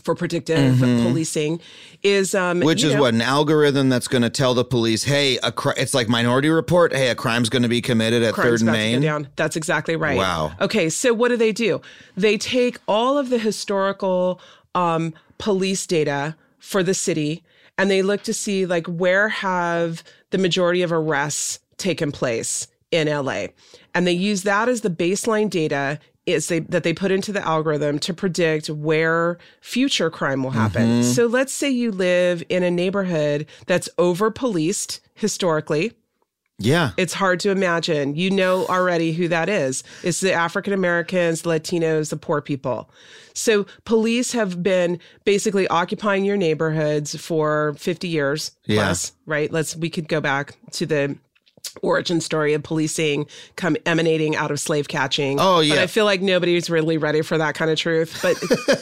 [0.01, 1.59] for predictive policing,
[2.01, 2.65] is um, Mm-hmm.
[2.65, 5.75] Which is know- what an algorithm that's going to tell the police, "Hey, a cri-
[5.77, 6.91] it's like Minority Report.
[6.93, 9.27] Hey, a crime's going to be committed at Third and Main." down.
[9.35, 10.17] That's exactly right.
[10.17, 10.53] Wow.
[10.59, 11.79] Okay, so what do they do?
[12.17, 14.41] They take all of the historical
[14.73, 17.43] um, police data for the city
[17.77, 23.07] and they look to see like where have the majority of arrests taken place in
[23.07, 23.47] LA.
[23.93, 27.45] And they use that as the baseline data is they that they put into the
[27.45, 30.83] algorithm to predict where future crime will happen.
[30.83, 31.11] Mm-hmm.
[31.11, 35.93] So let's say you live in a neighborhood that's over policed historically
[36.59, 36.91] Yeah.
[36.97, 38.15] it's hard to imagine.
[38.15, 39.83] You know already who that is.
[40.03, 42.89] It's the African Americans, the Latinos, the poor people.
[43.33, 48.83] So police have been basically occupying your neighborhoods for 50 years Yeah.
[48.85, 49.51] plus, right?
[49.51, 51.17] Let's we could go back to the
[51.81, 55.39] origin story of policing come emanating out of slave catching.
[55.39, 55.81] Oh, But yeah.
[55.81, 58.19] I feel like nobody's really ready for that kind of truth.
[58.21, 58.37] But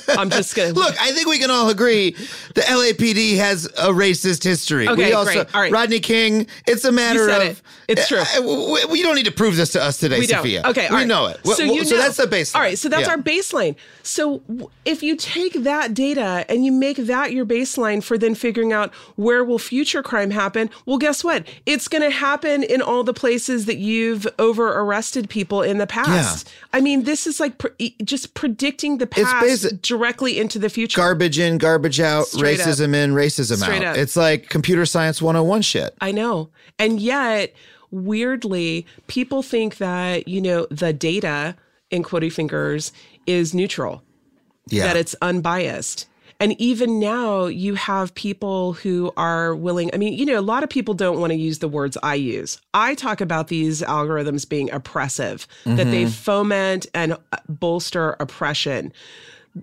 [0.17, 2.11] I'm just gonna Look, I think we can all agree
[2.55, 4.87] the LAPD has a racist history.
[4.87, 5.55] Okay, we also, great.
[5.55, 5.71] All right.
[5.71, 6.47] Rodney King.
[6.67, 7.61] It's a matter of it.
[7.87, 8.19] It's true.
[8.19, 10.43] Eh, eh, we, we don't need to prove this to us today, we don't.
[10.45, 10.65] Safiya.
[10.65, 11.07] Okay, we right.
[11.07, 11.39] know it.
[11.45, 12.55] So you so that's the baseline.
[12.55, 13.11] All right, so that's Yeah.
[13.11, 13.75] our baseline.
[14.03, 14.41] So
[14.85, 18.93] if you take that data and you make that your baseline for then figuring out
[19.15, 21.47] where will future crime happen, well, guess what?
[21.65, 25.87] It's going to happen in all the places that you've over arrested people in the
[25.87, 26.51] past.
[26.73, 30.99] I mean, this is like pre- just predicting the past directly into the future.
[30.99, 32.67] garbage in, garbage out, Straight up.
[32.67, 33.93] racism in, racism Straight out.
[33.93, 33.97] up.
[33.97, 35.95] It's like computer science 101 shit.
[36.01, 36.49] I know.
[36.79, 37.53] And yet,
[37.91, 41.55] weirdly, people think that, you know, the data,
[41.89, 42.91] in quotey fingers,
[43.27, 44.03] is neutral.
[44.67, 44.83] Yeah.
[44.85, 46.07] that it's unbiased.
[46.41, 49.91] And even now, you have people who are willing.
[49.93, 52.15] I mean, you know, a lot of people don't want to use the words I
[52.15, 52.59] use.
[52.73, 56.09] I talk about these algorithms being oppressive, that they mm-hmm.
[56.09, 58.91] foment and uh, bolster oppression.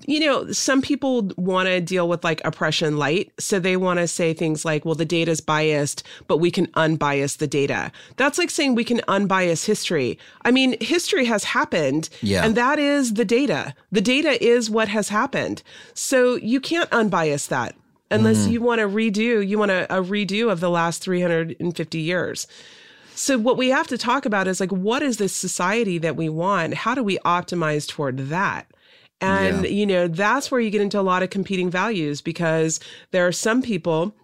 [0.06, 3.32] You know, some people want to deal with like oppression light.
[3.38, 7.38] So they want to say things like, well, the data's biased, but we can unbias
[7.38, 7.90] the data.
[8.16, 10.18] That's like saying we can unbias history.
[10.42, 12.10] I mean, history has happened.
[12.20, 12.44] Yeah.
[12.44, 13.74] And that is the data.
[13.90, 15.62] The data is what has happened.
[15.94, 17.74] So you can't unbias that
[18.10, 18.52] unless mm-hmm.
[18.52, 22.46] you want to redo, you want a, a redo of the last 350 years.
[23.14, 26.28] So what we have to talk about is like, what is this society that we
[26.28, 26.74] want?
[26.74, 28.66] How do we optimize toward that?
[29.20, 32.78] And, you know, that's where you get into a lot of competing values because
[33.10, 34.14] there are some people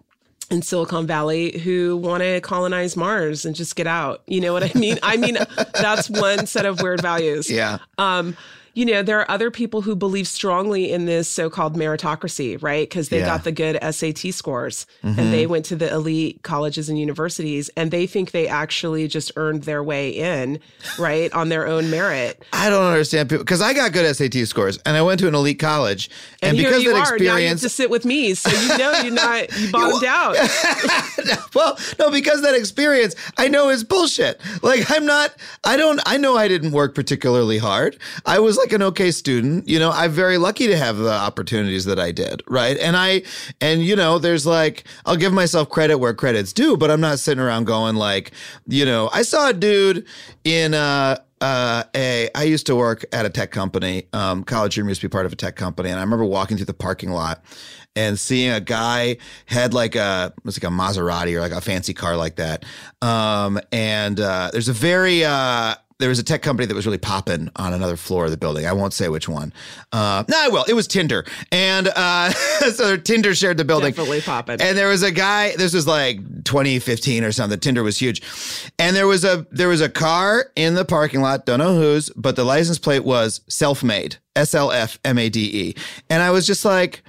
[0.49, 4.21] in Silicon Valley who want to colonize Mars and just get out.
[4.27, 4.99] You know what I mean?
[5.03, 5.37] I mean,
[5.73, 7.49] that's one set of weird values.
[7.49, 7.79] Yeah.
[7.97, 8.37] Um,
[8.75, 12.87] you know, there are other people who believe strongly in this so-called meritocracy, right?
[12.87, 13.25] Because they Yeah.
[13.27, 15.51] got the good SAT scores and they mm-hmm.
[15.51, 19.81] went to the elite colleges and universities, and they think they actually just earned their
[19.81, 20.59] way in,
[20.99, 22.43] right, on their own merit.
[22.51, 25.35] I don't understand people because I got good SAT scores and I went to an
[25.35, 26.09] elite college
[26.41, 27.17] and, And, because you that are.
[27.17, 30.03] Now you have experience to sit with me, so you know you're not you bottomed
[30.03, 30.35] out.
[31.55, 34.41] well, no, because that experience I know is bullshit.
[34.61, 35.33] Like I'm not
[35.63, 37.97] I don't I know I didn't work particularly hard.
[38.25, 39.69] I was like like an okay student.
[39.69, 42.77] You know, I'm very lucky to have the opportunities that I did, right?
[42.79, 43.21] And I,
[43.61, 47.19] and you know, there's like, I'll give myself credit where credit's due, but I'm not
[47.19, 48.31] sitting around going like,
[48.67, 50.07] you know, I saw a dude
[50.43, 54.07] in, uh, uh, a I used to work at a tech company.
[54.13, 56.55] Um, college dream used to be part of a tech company, and I remember walking
[56.57, 57.43] through the parking lot
[57.95, 61.59] and seeing a guy had like a it was like a Maserati or like a
[61.59, 62.63] fancy car like that.
[63.01, 66.97] Um, and uh, there's a very uh, there was a tech company that was really
[66.97, 68.65] popping on another floor of the building.
[68.65, 69.53] I won't say which one.
[69.93, 70.65] Uh, no, I will.
[70.67, 72.29] It was Tinder, and uh,
[72.73, 73.91] so Tinder shared the building.
[73.91, 74.61] Definitely popping.
[74.61, 75.55] And there was a guy.
[75.55, 77.59] This was like 2015 or something.
[77.59, 78.21] Tinder was huge,
[78.77, 81.45] and there was a there was a car in the parking lot.
[81.45, 84.17] Don't know whose, but the license plate was self-made.
[84.35, 85.75] S L F M A D E.
[86.09, 87.03] And I was just like.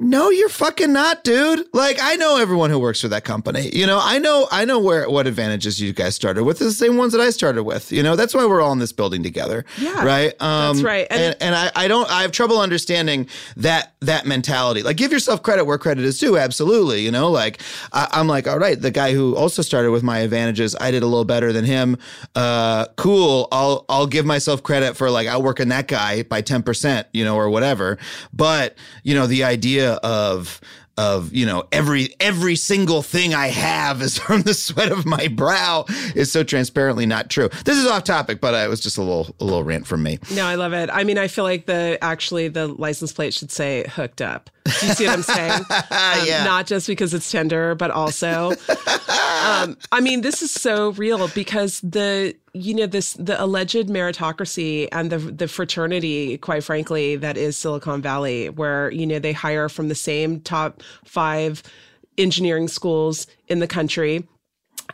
[0.00, 1.66] No, you're fucking not, dude.
[1.72, 3.68] Like I know everyone who works for that company.
[3.72, 6.60] You know, I know I know where what advantages you guys started with.
[6.60, 7.90] It's the same ones that I started with.
[7.90, 9.64] You know, that's why we're all in this building together.
[9.76, 10.40] Yeah, Right?
[10.40, 11.06] Um that's right.
[11.10, 14.82] And, And- and, I, I don't I have trouble understanding that that mentality.
[14.84, 17.00] Like give yourself credit where credit is due, absolutely.
[17.00, 17.60] You know, like
[17.92, 21.02] I, I'm like, all right, the guy who also started with my advantages, I did
[21.02, 21.98] a little better than him.
[22.36, 23.48] Uh cool.
[23.50, 27.50] I'll I'll give myself credit for like outworking that guy by 10%, you know, or
[27.50, 27.98] whatever.
[28.32, 30.60] But, you know, the idea of
[30.96, 35.28] of you know every every single thing I have is from the sweat of my
[35.28, 35.84] brow
[36.16, 37.48] is so transparently not true.
[37.64, 40.02] This is off topic, but uh, it was just a little a little rant from
[40.02, 40.18] me.
[40.34, 40.90] No, I love it.
[40.92, 44.50] I mean, I feel like the actually the license plate should say hooked up.
[44.80, 45.62] Do you see what I'm saying?
[45.90, 46.44] Um, Yeah.
[46.44, 51.80] Not just because it's tender, but also, um, I mean, this is so real because
[51.80, 57.56] the you know this the alleged meritocracy and the the fraternity, quite frankly, that is
[57.56, 61.62] Silicon Valley, where you know they hire from the same top five
[62.16, 64.26] engineering schools in the country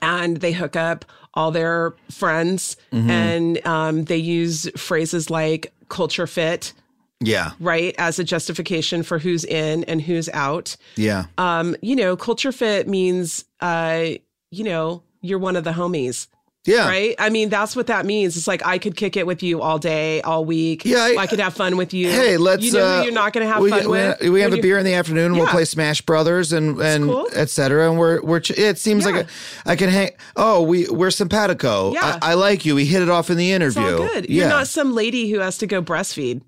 [0.03, 6.73] and they hook up all their friends and um, they use phrases like culture fit
[7.21, 10.77] Yeah, right as a justification for who's in and who's out.
[10.97, 14.05] Yeah, um, you know culture fit means uh,
[14.51, 16.29] you know you're one of the homies
[16.67, 16.89] yeah.
[16.89, 19.61] right i mean that's what that means it's like i could kick it with you
[19.61, 22.63] all day all week Yeah, I- I, could have fun with you Hey, let's.
[22.65, 24.53] you know uh, who you're not going to have we, fun we, with We have
[24.53, 25.33] a beer in the afternoon.
[25.35, 27.29] We'll play Smash Brothers and and cool.
[27.35, 27.89] et cetera.
[27.89, 28.41] And we're we're.
[28.41, 29.23] ch- It seems like Yeah.
[29.67, 30.11] a, I can hang.
[30.37, 31.93] Oh, we we're simpatico.
[31.93, 32.19] Yeah.
[32.23, 32.75] I, I like you.
[32.75, 33.97] We hit it off in the interview.
[33.97, 34.29] good.
[34.29, 34.43] Yeah.
[34.43, 36.43] You're not some lady who has to go breastfeed.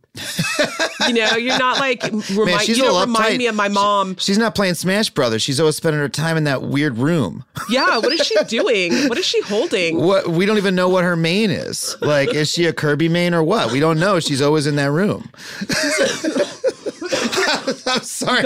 [1.07, 3.39] You know, you're not like remind, she's you don't remind uptight.
[3.39, 4.17] me of my mom.
[4.19, 5.43] She's not playing Smash Brothers.
[5.43, 7.45] She's always spending her time in that weird room.
[7.69, 9.09] Yeah, what is she doing?
[9.09, 10.01] What is she holding?
[10.01, 11.97] What we don't even know what her main is.
[12.01, 13.73] Like, is she a Kirby main or what?
[13.73, 14.21] We don't know.
[14.21, 15.31] She's always in that room.
[17.87, 18.45] I'm sorry.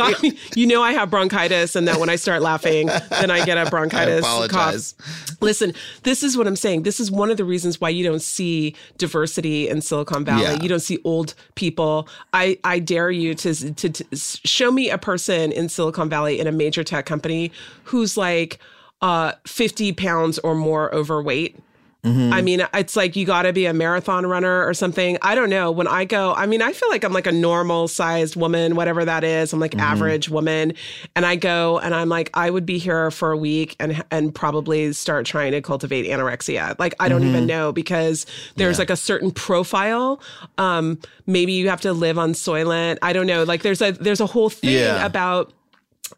[0.54, 3.68] You know I have bronchitis, and that when I start laughing, then I get a
[3.70, 4.92] bronchitis apologize.
[4.92, 5.36] cough.
[5.40, 6.82] Listen, this is what I'm saying.
[6.82, 10.42] This is one of the reasons why you don't see diversity in Silicon Valley.
[10.42, 10.62] Yeah.
[10.62, 12.08] You don't see old people.
[12.32, 16.46] I I dare you to, to to show me a person in Silicon Valley in
[16.46, 17.52] a major tech company
[17.84, 18.58] who's like
[19.02, 21.58] uh 50 pounds or more overweight.
[22.02, 22.32] Mm-hmm.
[22.32, 25.18] I mean, it's like you got to be a marathon runner or something.
[25.20, 25.70] I don't know.
[25.70, 29.04] When I go, I mean, I feel like I'm like a normal sized woman, whatever
[29.04, 29.52] that is.
[29.52, 29.80] I'm like Mm-hmm.
[29.80, 30.72] average woman,
[31.14, 34.34] and I go and I'm like, I would be here for a week and and
[34.34, 36.74] probably start trying to cultivate anorexia.
[36.78, 37.28] Like I don't Mm-hmm.
[37.30, 38.24] even know because
[38.56, 40.22] there's like a certain profile.
[40.56, 42.96] Um, maybe you have to live on Soylent.
[43.02, 43.44] I don't know.
[43.44, 45.04] Like there's a there's a whole thing Yeah.
[45.04, 45.52] about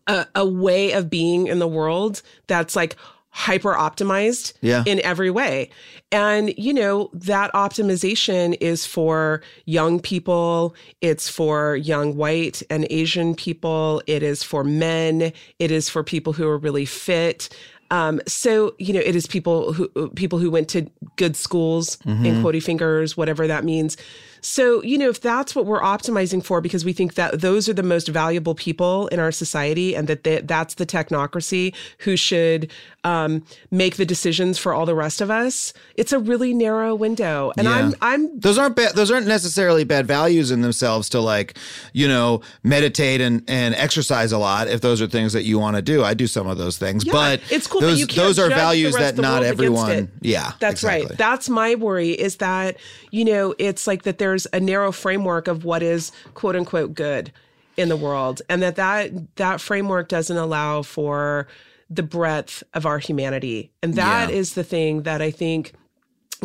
[0.07, 2.95] a, a way of being in the world that's like
[3.35, 4.85] hyper optimized Yeah.
[4.87, 5.71] in every way.
[6.13, 13.35] And, you know, that optimization is for young people, it's for young white and Asian
[13.35, 17.49] people, it is for men, it is for people who are really fit.
[17.91, 22.43] Um, so you know, it is people who people who went to good schools in
[22.43, 23.97] quotey fingers, whatever that means.
[24.43, 27.73] So you know, if that's what we're optimizing for, because we think that those are
[27.73, 32.71] the most valuable people in our society, and that they, that's the technocracy who should
[33.05, 37.53] um, make the decisions for all the rest of us, it's a really narrow window.
[37.57, 37.75] And Yeah.
[37.75, 41.57] I'm I'm those aren't bad those aren't necessarily bad values in themselves to like
[41.93, 45.77] you know meditate and and exercise a lot if those are things that you want
[45.77, 48.07] to do i do some of those things Yeah, but it's cool, but those you
[48.07, 51.09] can't those are values that not everyone yeah That's exactly.
[51.09, 51.19] right.
[51.19, 52.77] That's my worry is that,
[53.13, 57.31] you know, it's like that there's a narrow framework of what is quote unquote good
[57.77, 61.47] in the world and that that that framework doesn't allow for
[61.89, 63.71] the breadth of our humanity.
[63.83, 64.63] And that is Yeah.
[64.63, 65.73] the thing that I think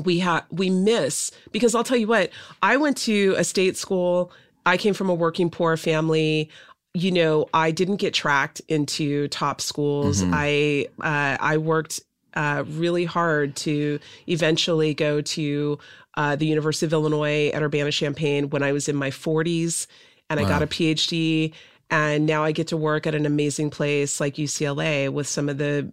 [0.04, 2.30] we have we miss because I'll tell you what,
[2.62, 4.32] I went to a state school.
[4.66, 6.50] I came from a working poor family.
[6.94, 10.22] You know, I didn't get tracked into top schools.
[10.26, 12.02] I uh, I worked
[12.34, 15.80] uh, really hard to eventually go to
[16.18, 19.88] uh, the University of Illinois at Urbana Champaign when I was in my 40s,
[20.30, 21.54] and I got a PhD.
[21.90, 25.58] And now I get to work at an amazing place like UCLA with some of
[25.58, 25.90] the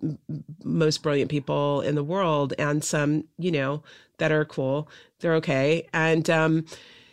[0.65, 3.85] most brilliant people in the world, and some, you know,
[4.19, 4.89] that are cool.
[5.21, 6.67] They're okay, and um,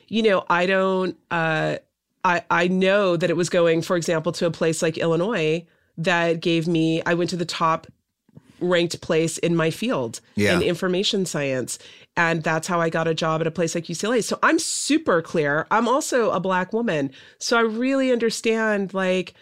[0.08, 1.16] you know, I don't.
[1.30, 1.76] Uh,
[2.24, 5.64] I I know that it was going, for example, to a place like Illinois
[5.98, 7.04] that gave me.
[7.06, 7.86] I went to the top
[8.60, 10.56] ranked place in my field Yeah.
[10.56, 11.80] in information science.
[12.18, 14.24] And that's how I got a job at a place like UCLA.
[14.24, 15.66] So I'm super clear.
[15.72, 17.12] I'm also a black woman.
[17.38, 19.34] So I really understand like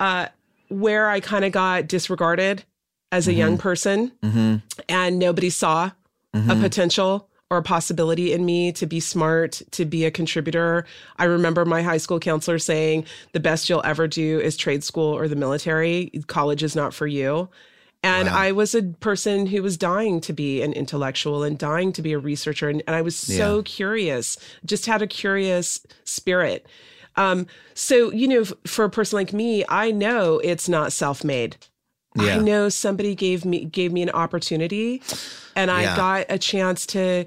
[0.00, 0.28] uh
[0.68, 2.64] where I kind of got disregarded
[3.10, 3.62] as a young mm-hmm.
[3.62, 4.56] person mm-hmm.
[4.88, 5.90] and nobody saw
[6.34, 6.60] a mm-hmm.
[6.60, 10.84] potential or a possibility in me to be smart, to be a contributor.
[11.16, 15.16] I remember my high school counselor saying, the best you'll ever do is trade school
[15.16, 16.10] or the military.
[16.26, 17.48] College is not for you.
[18.02, 22.02] And I was a person who was dying to be an intellectual and dying to
[22.02, 22.68] be a researcher.
[22.68, 23.62] And, and I was so Yeah.
[23.64, 26.66] curious, just had a curious spirit.
[27.16, 31.24] Um, so, you know, f- for a person like me, I know it's not self
[31.24, 31.56] made.
[32.14, 32.36] Yeah.
[32.36, 35.02] I know somebody gave me gave me an opportunity
[35.56, 35.96] and I Yeah.
[35.96, 37.26] got a chance to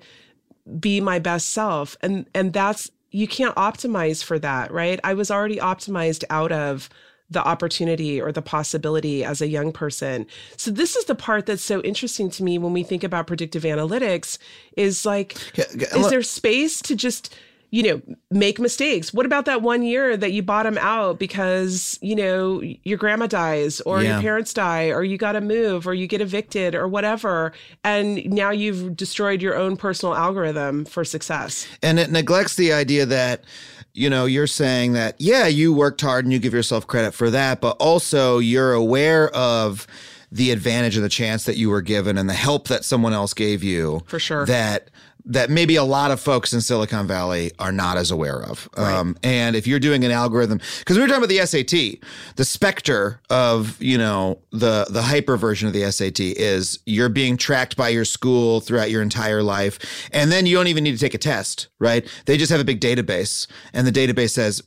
[0.79, 1.97] be my best self.
[2.01, 4.99] And and that's you can't optimize for that, right?
[5.03, 6.87] I was already optimized out of
[7.31, 10.27] the opportunity or the possibility as a young person.
[10.57, 13.63] So this is the part that's so interesting to me when we think about predictive
[13.63, 14.37] analytics
[14.77, 15.65] is like Yeah,
[15.95, 17.33] is there space to just
[17.73, 22.13] you know make mistakes what about that one year that you bottom out because you
[22.17, 24.11] know your grandma dies or Yeah.
[24.15, 27.53] your parents die or you got to move or you get evicted or whatever
[27.85, 33.05] and now you've destroyed your own personal algorithm for success And it neglects the idea
[33.05, 33.45] that,
[33.93, 37.29] you know, you're saying that, yeah, you worked hard and you give yourself credit for
[37.29, 39.87] that, but also you're aware of
[40.31, 43.33] the advantage and the chance that you were given and the help that someone else
[43.33, 44.01] gave you.
[44.05, 44.45] For sure.
[44.45, 44.89] That
[45.25, 48.69] that maybe a lot of folks in Silicon Valley are not as aware of.
[48.75, 52.45] Um, and if you're doing an algorithm, because we were talking about the SAT, the
[52.45, 57.75] specter of you know the the hyper version of the SAT is you're being tracked
[57.77, 61.13] by your school throughout your entire life, and then you don't even need to take
[61.13, 62.07] a test, right?
[62.25, 64.61] They just have a big database, and the database says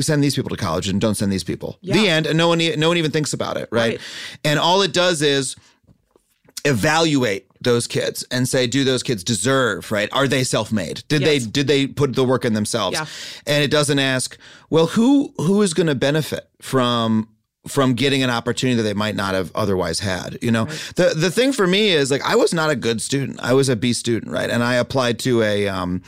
[0.00, 1.78] send these people to college and don't send these people.
[1.82, 3.92] The end, and no one no one even thinks about it, right?
[3.92, 4.00] Right.
[4.44, 5.56] And all it does is
[6.64, 10.08] evaluate those kids and say do those kids deserve right?
[10.12, 11.04] Are they self-made?
[11.08, 11.28] Did Yes.
[11.44, 12.96] they did they put the work in themselves?
[12.96, 13.06] Yeah.
[13.46, 14.38] and it doesn't ask
[14.70, 17.28] well who who is going to benefit from
[17.68, 20.64] from getting an opportunity that they might not have otherwise had you know?
[20.96, 23.38] The the thing for me is like i was not a good student.
[23.42, 24.48] I was a b student right?
[24.48, 26.02] And i applied to a um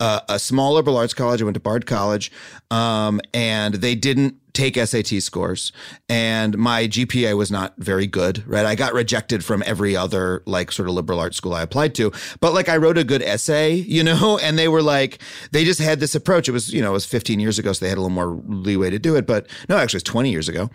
[0.00, 1.40] a, a small liberal arts college.
[1.40, 2.30] I went to bard college
[2.70, 5.70] um and they didn't take SAT scores
[6.08, 8.66] and my GPA was not very good, right?
[8.66, 12.12] I got rejected from every other like sort of liberal arts school I applied to,
[12.40, 15.20] but like I wrote a good essay, you know, and they were like,
[15.52, 16.48] they just had this approach.
[16.48, 18.42] It was, you know, it was 15 years ago, so they had a little more
[18.48, 20.70] leeway to do it, but no, actually it's 20 years ago.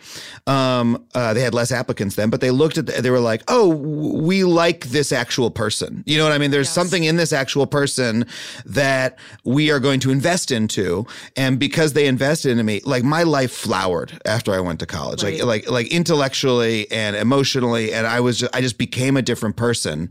[0.47, 3.43] Um, uh, they had less applicants then, but they looked at, the, they were like,
[3.49, 6.03] oh, we like this actual person.
[6.05, 6.51] You know what I mean?
[6.51, 8.25] There's something in this actual person
[8.65, 11.05] that we are going to invest into.
[11.35, 15.23] And because they invested into me, like my life flowered after I went to college,
[15.23, 15.39] Right.
[15.39, 17.91] like, like, like intellectually and emotionally.
[17.93, 20.09] And I was, just, I just became a different person.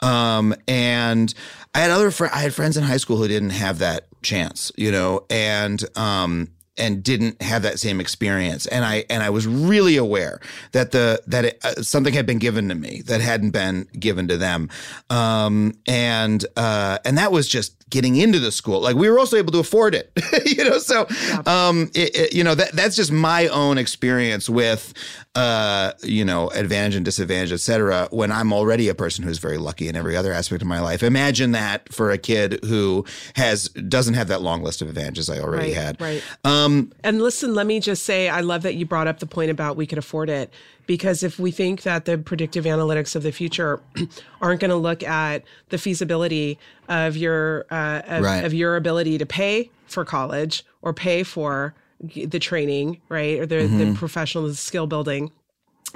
[0.00, 1.32] Um, and
[1.74, 4.72] I had other, fr- I had friends in high school who didn't have that chance,
[4.76, 9.46] you know, and, um, and didn't have that same experience and i and i was
[9.46, 10.40] really aware
[10.72, 14.26] that the that it, uh, something had been given to me that hadn't been given
[14.26, 14.68] to them
[15.08, 19.36] um and uh and that was just getting into the school like we were also
[19.36, 20.10] able to afford it
[20.46, 21.06] you know so
[21.46, 24.92] um it, it- you know that that's just my own experience with
[25.36, 29.58] uh you know advantage and disadvantage et cetera when i'm already a person who's very
[29.58, 33.04] lucky in every other aspect of my life imagine that for a kid who
[33.36, 36.22] has doesn't have that long list of advantages i already Right, had right.
[36.44, 39.50] um And listen, let me just say, I love that you brought up the point
[39.50, 40.50] about we could afford it.
[40.86, 43.80] Because if we think that the predictive analytics of the future
[44.42, 46.58] aren't going to look at the feasibility
[46.88, 48.44] of your uh, of, Right.
[48.44, 53.66] of your ability to pay for college or pay for the training, right, or the,
[53.66, 55.30] the professional skill building,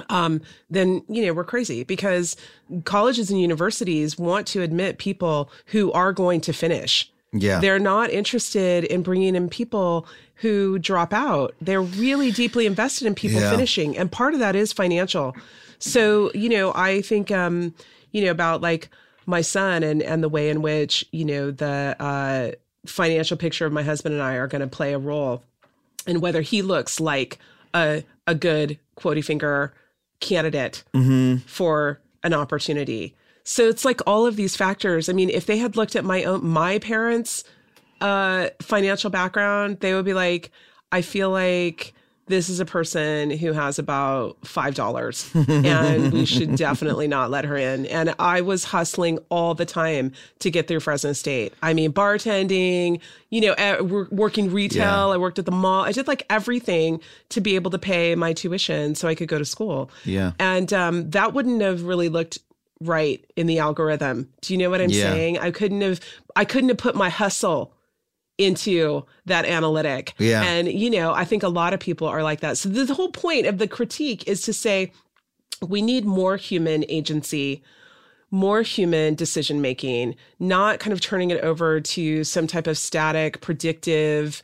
[0.09, 2.35] um, then you know we're crazy because
[2.85, 7.11] colleges and universities want to admit people who are going to finish.
[7.31, 7.59] Yeah.
[7.59, 11.53] They're not interested in bringing in people who drop out.
[11.61, 13.51] They're really deeply invested in people Yeah.
[13.51, 13.95] finishing.
[13.97, 15.35] And part of that is financial.
[15.77, 17.75] So, you know, I think, um,
[18.11, 18.89] you know, about like
[19.29, 22.51] my son and, and the way in which, you know, the uh,
[22.85, 25.43] financial picture of my husband and I are going to play a role
[26.07, 27.37] and whether he looks like
[27.73, 29.73] a, a good quotey finger
[30.19, 30.83] candidate
[31.45, 33.15] for an opportunity.
[33.43, 35.09] So it's like all of these factors.
[35.09, 37.43] I mean, if they had looked at my own my parents'
[38.01, 40.51] uh, financial background, they would be like,
[40.91, 41.93] I feel like
[42.29, 47.43] this is a person who has about five dollars and we should definitely not let
[47.43, 47.85] her in.
[47.87, 51.53] And i was hustling all the time to get through fresno state.
[51.61, 54.83] I mean bartending you know at, working retail.
[54.83, 55.07] Yeah.
[55.07, 55.83] i worked at the mall.
[55.83, 59.37] I did like everything to be able to pay my tuition so i could go
[59.37, 59.91] to school.
[60.05, 60.31] Yeah.
[60.39, 62.39] and um, that wouldn't have really looked
[62.81, 64.29] right in the algorithm.
[64.41, 65.11] Do you know what i'm Yeah.
[65.11, 65.37] saying?
[65.39, 65.99] I couldn't have
[66.35, 67.73] i couldn't have put my hustle
[68.39, 70.15] into that analytic.
[70.17, 70.41] Yeah.
[70.43, 72.57] And, you know, I think a lot of people are like that.
[72.57, 74.91] So the whole point of the critique is to say
[75.61, 77.61] we need more human agency,
[78.31, 83.41] more human decision making, not kind of turning it over to some type of static,
[83.41, 84.41] predictive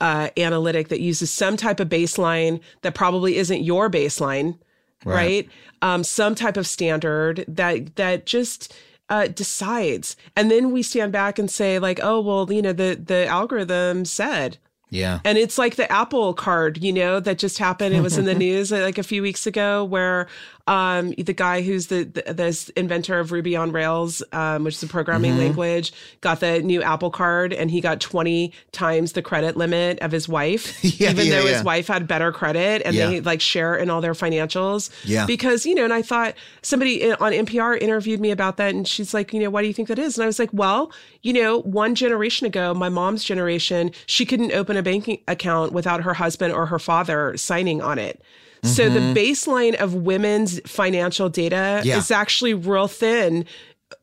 [0.00, 4.56] uh, analytic that uses some type of baseline that probably isn't your baseline,
[5.04, 5.48] right?
[5.80, 8.72] Um, some type of standard that that just
[9.12, 12.94] uh, decides, and then we stand back and say like, oh well, you know, the
[12.94, 14.56] the algorithm said.
[14.88, 15.20] Yeah.
[15.24, 17.94] And it's like the Apple card, you know, that just happened.
[17.94, 20.28] It was in the news uh, like a few weeks ago where
[20.66, 24.82] um, the guy who's the, the this inventor of Ruby on Rails, um, which is
[24.82, 29.56] a programming language, got the new Apple card and he got 20 times the credit
[29.56, 31.54] limit of his wife, Yeah, even yeah, though yeah.
[31.54, 34.90] his wife had better credit and they like share in all their financials.
[35.04, 35.26] Yeah.
[35.26, 39.12] Because, you know, and I thought somebody on NPR interviewed me about that and she's
[39.12, 40.16] like, you know, why do you think that is?
[40.16, 40.92] And I was like, well,
[41.22, 46.02] you know, one generation ago, my mom's generation, she couldn't open a banking account without
[46.02, 48.22] her husband or her father signing on it.
[48.64, 51.88] So the baseline of women's financial data Mm-hmm.
[51.88, 51.98] Yeah.
[51.98, 53.44] is actually real thin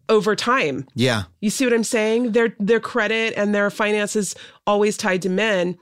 [0.10, 0.86] over time.
[0.96, 1.24] Yeah.
[1.40, 2.34] You see what I'm saying?
[2.34, 4.36] Their their credit and their finances
[4.68, 5.78] always tied to men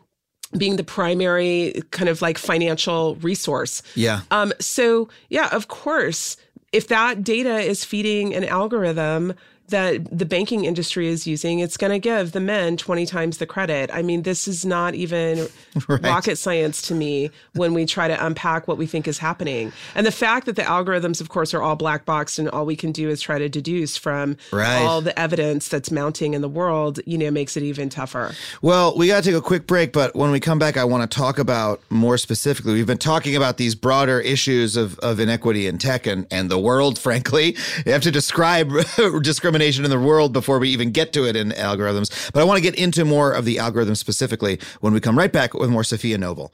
[0.58, 3.82] being the primary kind of like financial resource.
[3.96, 4.22] Yeah.
[4.32, 6.38] Um, so yeah, of course,
[6.72, 9.34] if that data is feeding an algorithm
[9.70, 13.46] that the banking industry is using, it's going to give the men 20 times the
[13.46, 13.90] credit.
[13.94, 15.48] I mean, this is not even
[15.90, 19.74] rocket science to me when we try to unpack what we think is happening.
[19.94, 22.78] And the fact that the algorithms, of course, are all black boxed and all we
[22.78, 24.84] can do is try to deduce from Right.
[24.84, 28.34] all the evidence that's mounting in the world, you know, makes it even tougher.
[28.62, 31.10] Well, we got to take a quick break, but when we come back, I want
[31.10, 32.74] to talk about more specifically.
[32.74, 36.58] We've been talking about these broader issues of, of inequity in tech and, and the
[36.60, 37.58] world, frankly.
[37.86, 38.72] You have to describe
[39.22, 42.32] discrimination in the world before we even get to it in algorithms.
[42.32, 45.32] But I want to get into more of the algorithms specifically when we come right
[45.32, 46.54] back with more Safiya Noble.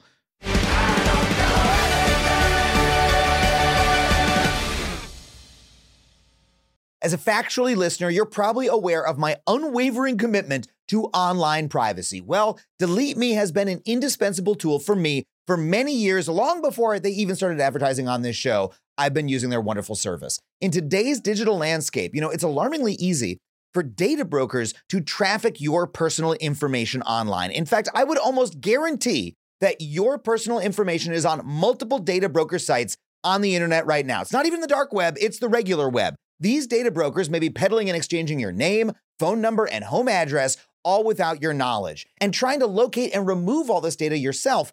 [7.04, 12.22] As a factually listener, you're probably aware of my unwavering commitment to online privacy.
[12.22, 16.98] Well, Delete Me has been an indispensable tool for me for many years, long before
[16.98, 18.72] they even started advertising on this show.
[18.96, 20.38] I've been using their wonderful service.
[20.60, 23.38] In today's digital landscape, you know, it's alarmingly easy
[23.72, 27.50] for data brokers to traffic your personal information online.
[27.50, 32.58] In fact, I would almost guarantee that your personal information is on multiple data broker
[32.58, 34.20] sites on the internet right now.
[34.20, 36.14] It's not even the dark web, it's the regular web.
[36.38, 40.56] These data brokers may be peddling and exchanging your name, phone number, and home address,
[40.84, 42.06] all without your knowledge.
[42.20, 44.72] And trying to locate and remove all this data yourself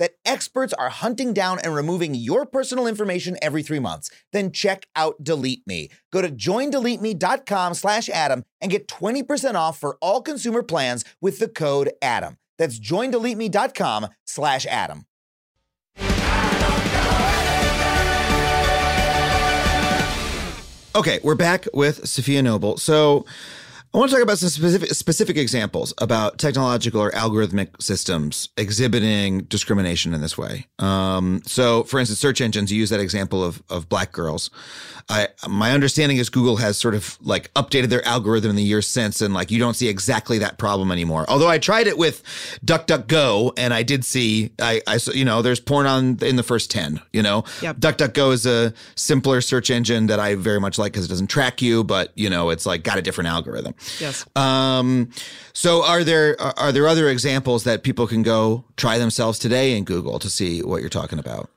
[0.00, 4.88] that experts are hunting down and removing your personal information every three months, then check
[4.96, 5.90] out Delete Me.
[6.10, 11.48] Go to joindeleteme.com slash Adam and get 20% off for all consumer plans with the
[11.48, 12.36] code ADAM.
[12.58, 15.04] That's joindeleteme.com slash Adam.
[20.96, 22.76] Okay, we're back with Safiya Noble.
[22.76, 23.24] So
[23.92, 29.40] I want to talk about some specific specific examples about technological or algorithmic systems exhibiting
[29.44, 30.68] discrimination in this way.
[30.78, 32.70] Um, so, for instance, search engines.
[32.70, 34.48] You use that example of of black girls.
[35.08, 38.86] I my understanding is Google has sort of like updated their algorithm in the years
[38.86, 41.24] since, and like you don't see exactly that problem anymore.
[41.28, 42.22] Although I tried it with
[42.64, 46.70] DuckDuckGo, and I did see I I you know there's porn on in the first
[46.70, 47.00] ten.
[47.12, 47.78] You know, Yep.
[47.78, 51.60] DuckDuckGo is a simpler search engine that I very much like because it doesn't track
[51.60, 53.74] you, but you know it's like got a different algorithm.
[53.98, 54.26] Yes.
[54.36, 55.10] Um,
[55.52, 59.76] so are there are are there other examples that people can go try themselves today
[59.76, 61.50] in Google to see what you're talking about?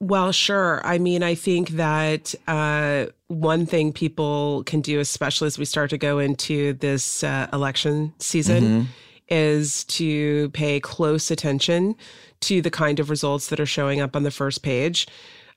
[0.00, 0.80] Well, sure.
[0.84, 5.90] I mean, I think that uh, one thing people can do, especially as we start
[5.90, 8.88] to go into this uh, election season,
[9.28, 11.96] is to pay close attention
[12.40, 15.08] to the kind of results that are showing up on the first page.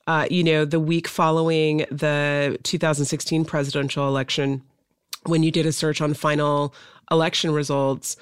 [0.07, 4.63] Uh, you know, the week following the 2016 presidential election,
[5.25, 6.73] when you did a search on final
[7.09, 8.15] election results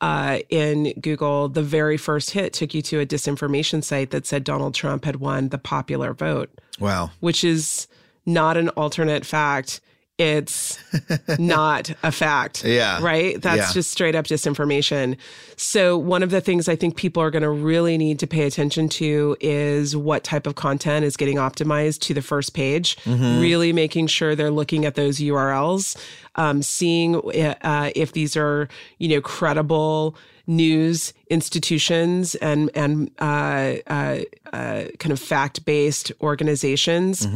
[0.00, 4.44] uh, in Google, the very first hit took you to a disinformation site that said
[4.44, 7.10] Donald Trump had won the popular vote, Wow.
[7.20, 7.86] which is
[8.26, 9.80] not an alternate fact.
[10.18, 10.78] It's
[11.38, 12.64] not a fact.
[12.64, 12.98] Yeah.
[13.02, 13.40] Right?
[13.40, 13.72] That's Yeah.
[13.72, 15.16] just straight up disinformation.
[15.56, 18.46] So, one of the things I think people are going to really need to pay
[18.46, 23.72] attention to is what type of content is getting optimized to the first page, really
[23.74, 25.96] making sure they're looking at those URLs,
[26.36, 34.18] um, seeing uh, if these are, you know, credible news institutions and and uh, uh,
[34.52, 37.26] uh, kind of fact based organizations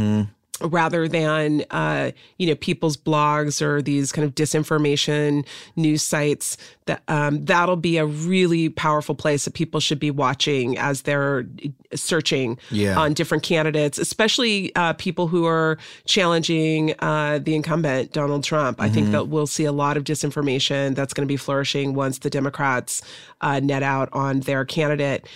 [0.63, 5.47] rather than uh, you know people's blogs or these kind of disinformation
[5.77, 6.57] news sites
[6.87, 11.47] that um, that'll be a really powerful place that people should be watching as they're
[11.95, 12.99] searching Yeah.
[12.99, 18.81] on different candidates especially uh, people who are challenging uh, the incumbent donald trump.
[18.81, 22.19] I think that we'll see a lot of disinformation that's going to be flourishing once
[22.19, 23.03] the democrats
[23.41, 25.27] uh, net out on their candidate.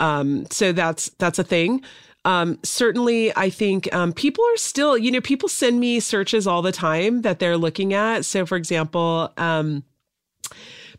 [0.00, 1.82] Um, so that's that's a thing
[2.28, 6.60] um, certainly, I think um, people are still, you know, people send me searches all
[6.60, 8.26] the time that they're looking at.
[8.26, 9.82] So, for example, um,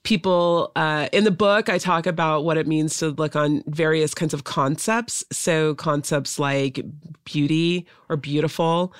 [0.04, 4.14] people uh, in the book i talk about what it means to look on various
[4.14, 6.80] kinds of concepts so concepts like
[7.26, 8.94] beauty or beautiful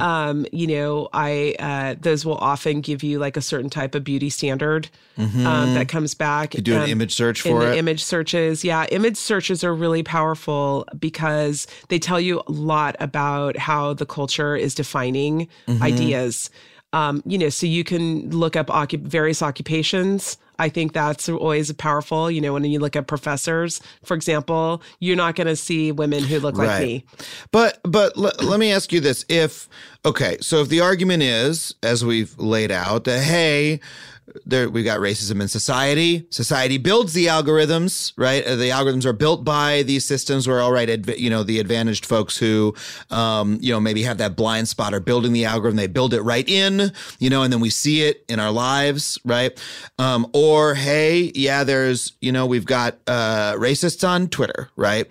[0.00, 4.04] um, you know i uh, those will often give you like a certain type of
[4.04, 7.72] beauty standard um, that comes back You do an um, image search in for the
[7.72, 7.78] it.
[7.78, 8.64] image searches.
[8.64, 14.06] Yeah, image searches are really powerful because they tell you a lot about how the
[14.06, 15.82] culture is defining Mm-hmm.
[15.82, 16.50] ideas.
[16.92, 20.38] Um, you know, so you can look up occup- various occupations.
[20.58, 22.30] I think that's always powerful.
[22.30, 26.22] You know, when you look at professors, for example, you're not going to see women
[26.22, 27.04] who look like me.
[27.50, 29.68] But but l- let me ask you this: If
[30.04, 33.80] okay, so if the argument is, as we've laid out, that hey,
[34.46, 36.26] there we got racism in society.
[36.30, 38.46] Society builds the algorithms, right?
[38.46, 40.46] Uh, The algorithms are built by these systems.
[40.46, 42.74] Where all right, adv- you know, the advantaged folks who,
[43.10, 45.76] um, you know, maybe have that blind spot are building the algorithm.
[45.76, 49.18] They build it right in, you know, and then we see it in our lives,
[49.24, 49.52] right?
[49.98, 55.06] Um, or hey, yeah, there's, you know, we've got uh, racists on Twitter, right?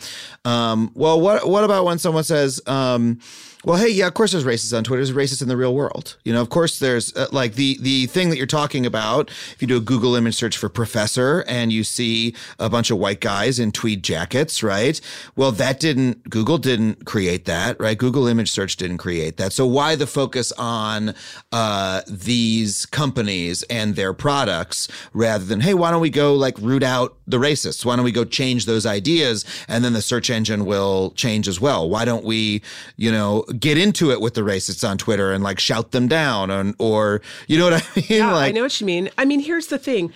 [0.45, 3.19] Um, well, what what about when someone says, um,
[3.63, 5.05] well, hey, yeah, of course there's racists on Twitter.
[5.05, 6.17] There's racists in the real world.
[6.23, 9.29] You know, of course there's uh, like the the thing that you're talking about.
[9.29, 12.97] If you do a Google image search for professor and you see a bunch of
[12.97, 14.99] white guys in tweed jackets, right?
[15.35, 17.97] Well, that didn't Google didn't create that, right?
[17.97, 19.53] Google image search didn't create that.
[19.53, 21.13] So why the focus on
[21.51, 26.83] uh, these companies and their products rather than hey, why don't we go like root
[26.83, 27.85] out the racists?
[27.85, 31.61] Why don't we go change those ideas and then the search engine will change as
[31.61, 31.87] well?
[31.87, 32.61] Why don't we,
[32.97, 36.49] you know, get into it with the racists on Twitter and like shout them down
[36.49, 38.05] and or you know what I mean?
[38.09, 39.09] Yeah, like I know what you mean.
[39.17, 40.11] I mean, here's the thing.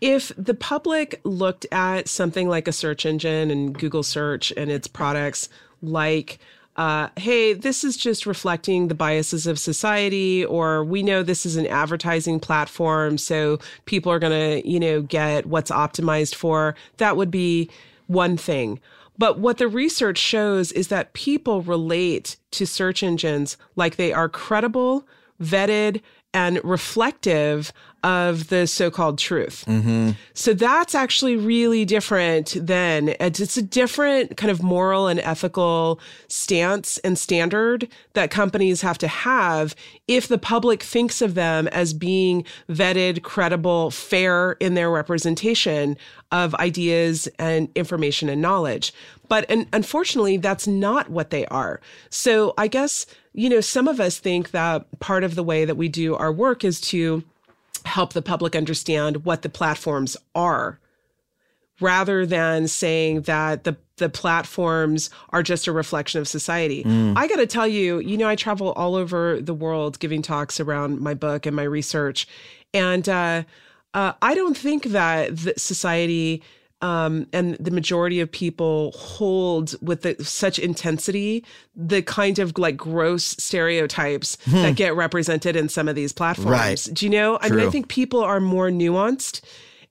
[0.00, 4.86] If the public looked at something like a search engine and Google search and its
[4.86, 5.48] products
[5.82, 6.38] like
[6.76, 11.56] uh, hey, this is just reflecting the biases of society, or we know this is
[11.56, 14.32] an advertising platform, so people are going
[14.62, 16.74] to, you know, get what's optimized for.
[16.98, 17.70] That would be
[18.08, 18.78] one thing.
[19.18, 24.28] But what the research shows is that people relate to search engines like they are
[24.28, 25.06] credible,
[25.42, 26.02] vetted,
[26.34, 27.72] and reflective
[28.06, 29.64] of the so-called truth.
[29.66, 30.10] Mm-hmm.
[30.32, 35.98] So that's actually really different than it's it's a different kind of moral and ethical
[36.28, 39.74] stance and standard that companies have to have
[40.06, 45.96] if the public thinks of them as being vetted, credible, fair in their representation
[46.30, 48.92] of ideas and information and knowledge.
[49.28, 51.80] But and unfortunately, that's not what they are.
[52.10, 55.76] So I guess, you know, some of us think that part of the way that
[55.76, 57.24] we do our work is to
[57.84, 60.78] help the public understand what the platforms are
[61.80, 66.84] rather than saying that the the platforms are just a reflection of society.
[67.16, 70.60] I got to tell you, you know, I travel all over the world giving talks
[70.60, 72.28] around my book and my research,
[72.74, 73.44] and uh,
[73.94, 76.42] uh, I don't think that the society
[76.82, 81.42] um, and the majority of people hold with the, such intensity
[81.74, 86.50] the kind of like gross stereotypes that get represented in some of these platforms.
[86.50, 86.88] Right.
[86.92, 87.38] Do you know?
[87.40, 89.40] I mean, I think people are more nuanced,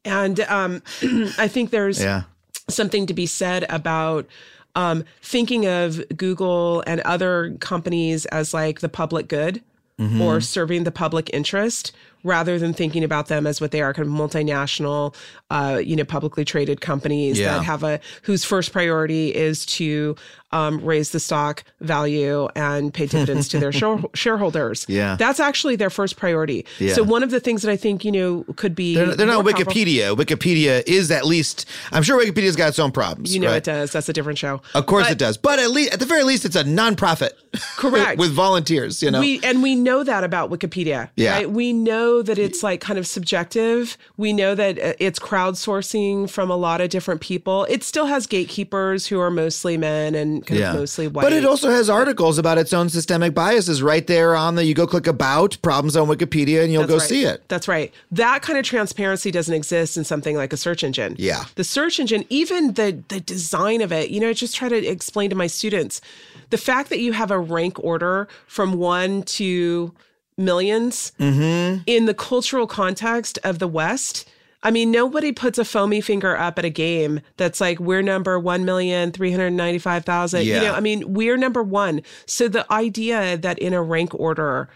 [0.04, 0.84] and um,
[1.38, 2.24] I think there's Yeah.
[2.70, 4.28] something to be said about
[4.76, 9.62] um, thinking of Google and other companies as like the public good
[9.98, 10.20] Mm-hmm.
[10.20, 11.94] or serving the public interest
[12.26, 15.16] rather than thinking about them as what they are kind of multinational
[15.52, 17.54] uh, you know publicly traded companies Yeah.
[17.58, 20.16] that have a whose first priority is to
[20.52, 25.16] um, raise the stock value and pay dividends to their share- shareholders Yeah.
[25.18, 26.94] that's actually their first priority Yeah.
[26.94, 29.44] so one of the things that i think you know could be They're, they're not
[29.44, 30.16] more powerful- Wikipedia.
[30.16, 31.66] Wikipedia is at least.
[31.92, 33.34] I'm sure Wikipedia's got its own problems.
[33.36, 33.58] you know right?
[33.58, 35.38] it does that's a different show Of course But- it does.
[35.38, 37.32] But at least, at the very least, it's a nonprofit.
[37.78, 38.18] Correct.
[38.20, 39.02] with volunteers.
[39.04, 39.20] You know.
[39.20, 41.10] We and we know that about Wikipedia.
[41.16, 41.34] Yeah.
[41.36, 41.50] Right?
[41.50, 43.98] We know that it's like kind of subjective.
[44.18, 47.66] We know that uh, it's crowdsourcing from a lot of different people.
[47.66, 50.72] It still has gatekeepers who are mostly men and kind yeah.
[50.72, 51.24] of mostly white.
[51.24, 54.66] But it also has articles about its own systemic biases right there on the.
[54.66, 57.10] You go click about problems on Wikipedia, and you'll That's go right.
[57.10, 57.48] see it.
[57.48, 57.94] That's right.
[58.12, 61.16] That kind of transparency doesn't exist in something like a search engine.
[61.18, 61.46] Yeah.
[61.56, 64.86] The search engine, even the the design of it, you know, I just try to
[64.86, 66.02] explain to my students
[66.50, 69.94] the fact that you have a rank order from one to
[70.40, 71.82] 1000000s Mm-hmm.
[71.86, 74.28] in the cultural context of the West.
[74.64, 78.40] I mean, nobody puts a foamy finger up at a game that's like we're number
[78.40, 80.46] one million three hundred ninety five thousand.
[80.46, 80.56] Yeah.
[80.56, 82.02] You know, I mean, we're number one.
[82.26, 84.68] So the idea that in a rank order,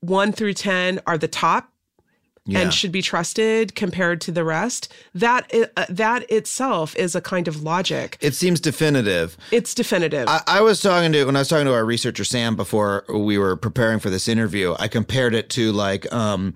[0.00, 1.70] one through ten are the top
[2.48, 2.60] Yeah.
[2.60, 7.46] and should be trusted compared to the rest that uh, that itself is a kind
[7.46, 9.36] of logic it seems definitive.
[9.52, 12.56] it's definitive I, I was talking to when I was talking to our researcher Sam
[12.56, 14.74] before we were preparing for this interview.
[14.78, 16.54] I compared it to like um,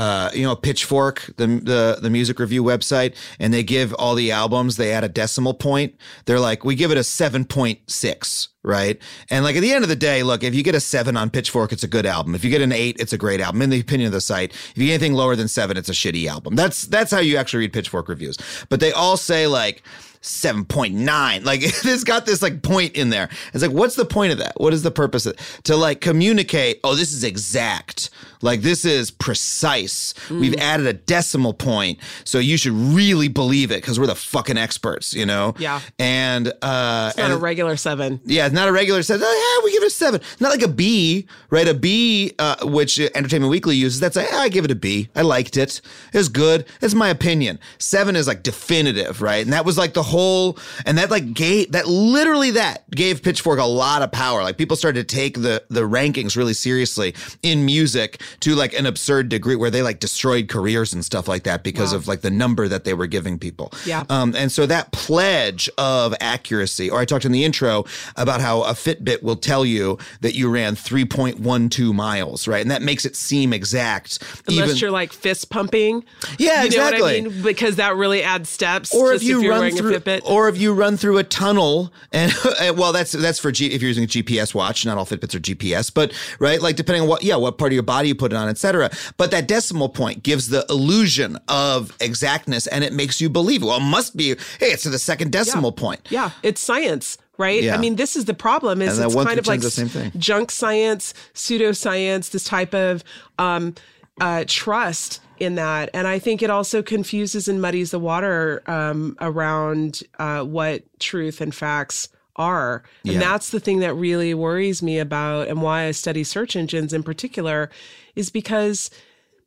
[0.00, 4.32] uh, you know Pitchfork, the, the the music review website, and they give all the
[4.32, 4.78] albums.
[4.78, 5.94] They add a decimal point.
[6.24, 8.48] They're like, we give it a seven point six.
[8.62, 8.98] Right.
[9.30, 11.30] And like at the end of the day, look, if you get a seven on
[11.30, 12.34] Pitchfork, it's a good album.
[12.34, 13.62] If you get an eight, it's a great album.
[13.62, 15.92] In the opinion of the site, if you get anything lower than seven, it's a
[15.92, 16.56] shitty album.
[16.56, 18.38] That's that's how you actually read Pitchfork reviews.
[18.70, 19.82] But they all say like
[20.22, 21.44] 7.9.
[21.44, 23.28] Like it's got this like point in there.
[23.52, 24.54] It's like, what's the point of that?
[24.60, 28.10] What is the purpose of To like communicate, oh, this is exact.
[28.42, 30.14] Like this is precise.
[30.30, 30.60] We've Mm.
[30.60, 31.98] added a decimal point.
[32.24, 35.54] So you should really believe it because we're the fucking experts, you know?
[35.58, 35.80] Yeah.
[35.98, 39.20] And uh it's not and a regular seven yeah, it's not a regular set.
[39.22, 40.20] Oh, yeah, we give it a seven.
[40.40, 41.68] Not like a B, right?
[41.68, 44.00] A B, uh, which Entertainment Weekly uses.
[44.00, 45.08] That's like, I give it a B.
[45.14, 45.80] I liked it.
[46.12, 46.64] It was good.
[46.80, 47.58] It's my opinion.
[47.78, 49.44] Seven is like definitive, right?
[49.44, 53.58] And that was like the whole, and that like gave that literally that gave Pitchfork
[53.58, 54.42] a lot of power.
[54.42, 58.86] Like people started to take the the rankings really seriously in music to like an
[58.86, 62.30] absurd degree, where they like destroyed careers and stuff like that because of like the
[62.30, 63.72] number that they were giving people.
[63.86, 64.04] Yeah.
[64.08, 67.84] Um, and so that pledge of accuracy, or I talked in the intro
[68.16, 72.60] about how a Fitbit will tell you that you ran 3.12 miles, right?
[72.60, 74.18] And that makes it seem exact.
[74.48, 76.04] unless even, you're like fist pumping
[76.38, 77.18] Yeah, you know what exactly.
[77.18, 80.48] I mean because that really adds steps or just if you you're run through, or
[80.48, 82.32] if you run through a tunnel, and,
[82.76, 84.84] well, that's that's for G, if you're using a GPS watch.
[84.84, 87.74] Not all Fitbits are GPS, but right, like depending on what, yeah, what part of
[87.74, 88.90] your body you put it on, etc.
[89.16, 93.62] But that decimal point gives the illusion of exactness, and it makes you believe.
[93.62, 94.36] Well, it must be.
[94.58, 96.00] Hey, it's to the second decimal point.
[96.10, 97.62] Yeah, it's science, right?
[97.62, 97.74] Yeah.
[97.74, 98.82] I mean, this is the problem.
[98.82, 100.12] Is it's kind of like the same thing.
[100.16, 103.04] junk science, pseudoscience, this type of
[103.38, 103.74] um,
[104.20, 109.16] uh, trust in that, and I think it also confuses and muddies the water um,
[109.20, 112.82] around uh, what truth and facts are.
[113.04, 113.20] And Yeah.
[113.20, 117.02] that's the thing that really worries me about, and why I study search engines in
[117.02, 117.70] particular,
[118.14, 118.90] is because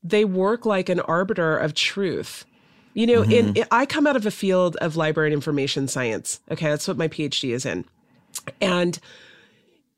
[0.03, 2.43] they work like an arbiter of truth.
[2.95, 6.39] You know, in, in- I come out of a field of library and information science.
[6.51, 7.85] Okay, that's what my PhD is in.
[8.59, 8.99] And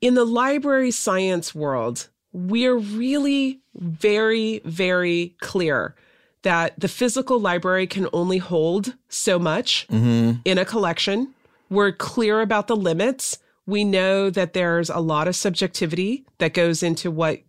[0.00, 5.94] in the library science world, we're really very, very clear
[6.42, 11.34] that the physical library can only hold so much in a collection.
[11.70, 13.38] We're clear about the limits.
[13.66, 17.40] We know that there's a lot of subjectivity that goes into what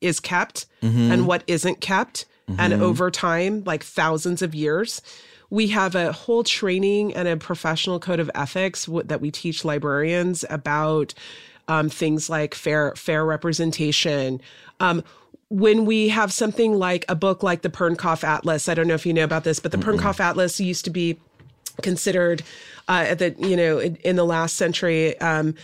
[0.00, 0.66] is kept
[1.12, 2.26] and what isn't kept.
[2.58, 5.00] And over time, like thousands of years,
[5.48, 9.64] we have a whole training and a professional code of ethics w- that we teach
[9.64, 11.14] librarians about
[11.68, 14.42] um, things like fair fair representation.
[14.80, 15.02] Um,
[15.48, 19.06] when we have something like a book like the Pernkopf Atlas, I don't know if
[19.06, 21.18] you know about this, but the Pernkopf Atlas used to be
[21.82, 22.42] considered
[22.88, 25.54] uh, at the you know in, in the last century um,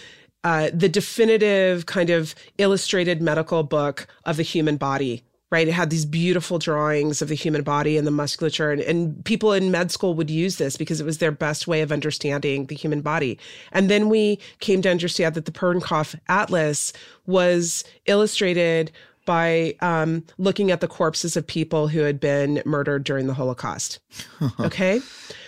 [0.45, 5.23] uh, the definitive kind of illustrated medical book of the human body.
[5.53, 9.25] Right, it had these beautiful drawings of the human body and the musculature, and, and
[9.25, 12.67] people in med school would use this because it was their best way of understanding
[12.67, 13.37] the human body.
[13.73, 16.93] And then we came to understand that the Pernkopf Atlas
[17.27, 18.93] was illustrated
[19.31, 24.01] by um, looking at the corpses of people who had been murdered during the Holocaust.
[24.59, 25.01] Okay.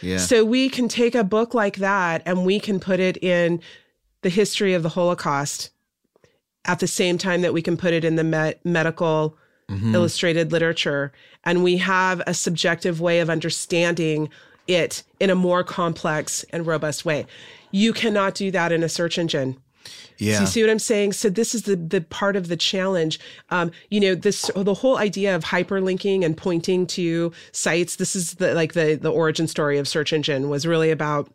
[0.03, 0.19] Yeah.
[0.19, 3.61] So we can take a book like that and we can put it in
[4.21, 5.71] the history of the Holocaust
[6.65, 9.37] at the same time that we can put it in the me- medical
[9.69, 11.13] illustrated literature.
[11.43, 14.29] And we have a subjective way of understanding
[14.69, 17.27] it in a more complex and robust way.
[17.73, 19.57] You cannot do that in a search engine.
[20.19, 20.37] Yeah.
[20.37, 21.13] So you see what I'm saying?
[21.13, 23.19] So this is the the part of the challenge.
[23.51, 27.97] Um, you know, this the whole idea of hyperlinking and pointing to sites.
[27.97, 31.31] This is the like the the origin story of search engine was really about.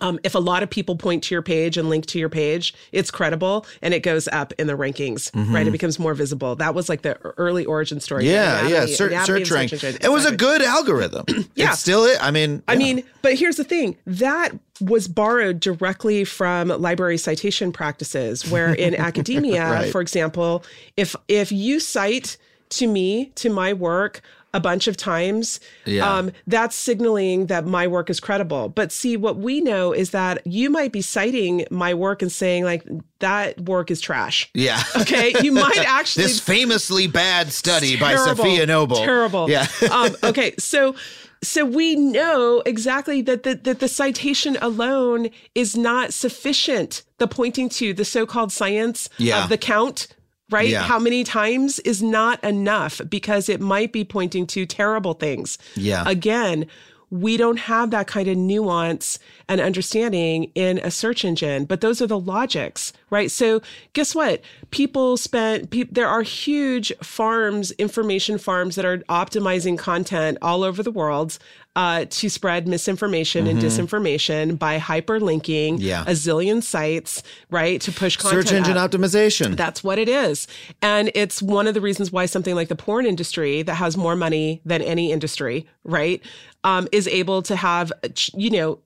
[0.00, 2.72] Um, if a lot of people point to your page and link to your page,
[2.92, 5.66] it's credible and it goes up in the rankings, right?
[5.66, 6.54] It becomes more visible.
[6.56, 8.24] That was like the early origin story.
[8.24, 8.32] Mm-hmm.
[8.32, 8.76] yeah, The yeah.
[8.76, 10.04] anatomy- Search, anatomy search rank.
[10.04, 11.24] It was a good algorithm.
[11.54, 11.70] Yeah.
[11.70, 12.18] It's still it.
[12.20, 12.78] I mean, I yeah.
[12.78, 18.94] mean, but here's the thing that was borrowed directly from library citation practices, where in
[19.08, 19.90] academia, Right.
[19.90, 20.62] for example,
[20.96, 22.36] if if you cite
[22.70, 24.20] to me to my work
[24.54, 26.10] a bunch of times, Yeah.
[26.10, 28.70] um, that's signaling that my work is credible.
[28.70, 32.64] But see, what we know is that you might be citing my work and saying
[32.64, 32.82] like
[33.18, 34.48] that work is trash.
[34.54, 34.82] yeah.
[34.96, 38.96] Okay, you might actually this famously bad study by Safiya Noble.
[38.96, 39.50] Terrible.
[39.50, 39.66] Yeah.
[39.92, 40.94] um, okay, so
[41.42, 47.02] so we know exactly that the, that the citation alone is not sufficient.
[47.18, 49.44] The pointing to the so-called science Yeah.
[49.44, 50.08] of the count.
[50.50, 50.68] Right?
[50.68, 50.82] Yeah.
[50.82, 55.58] How many times is not enough because it might be pointing to terrible things.
[55.76, 56.04] Yeah.
[56.06, 56.66] Again,
[57.10, 59.18] we don't have that kind of nuance
[59.48, 63.30] and understanding in a search engine, but those are the logics, right?
[63.30, 63.62] So
[63.94, 64.42] guess what?
[64.70, 70.82] People spent, pe- there are huge farms, information farms that are optimizing content all over
[70.82, 71.38] the world
[71.78, 75.82] uh, to spread misinformation and disinformation by hyperlinking Mm-hmm.
[75.82, 76.02] Yeah.
[76.02, 77.80] a zillion sites, right?
[77.82, 78.48] To push content.
[78.48, 78.90] Search engine up.
[78.90, 79.56] optimization.
[79.56, 80.48] That's what it is.
[80.82, 84.16] And it's one of the reasons why something like the porn industry that has more
[84.16, 86.20] money than any industry, right,
[86.64, 87.92] um, is able to have,
[88.34, 88.80] you know,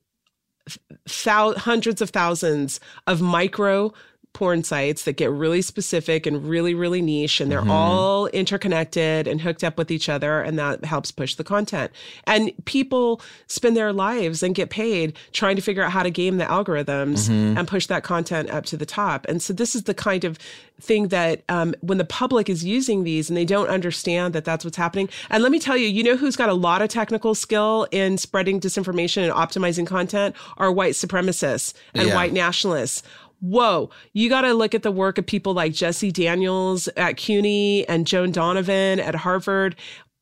[1.25, 3.93] thou- hundreds of thousands of micro
[4.33, 9.41] porn sites that get really specific and really really niche and they're all interconnected and
[9.43, 11.91] hooked up with each other and that helps push the content.
[12.27, 16.39] And people spend their lives and get paid trying to figure out how to game
[16.39, 19.27] the algorithms and push that content up to the top.
[19.29, 20.39] And so this is the kind of
[20.81, 24.65] thing that um, when the public is using these and they don't understand that that's
[24.65, 25.09] what's happening.
[25.31, 28.19] And let me tell you you know who's got a lot of technical skill in
[28.19, 30.35] spreading disinformation and optimizing content?
[30.57, 32.15] Are white supremacists and Yeah.
[32.15, 33.03] white nationalists
[33.43, 37.87] whoa, you got to look at the work of people like Jessie Daniels at CUNY
[37.89, 39.77] and Joan Donovan at Harvard.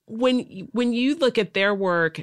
[0.07, 2.21] When when you look at their work,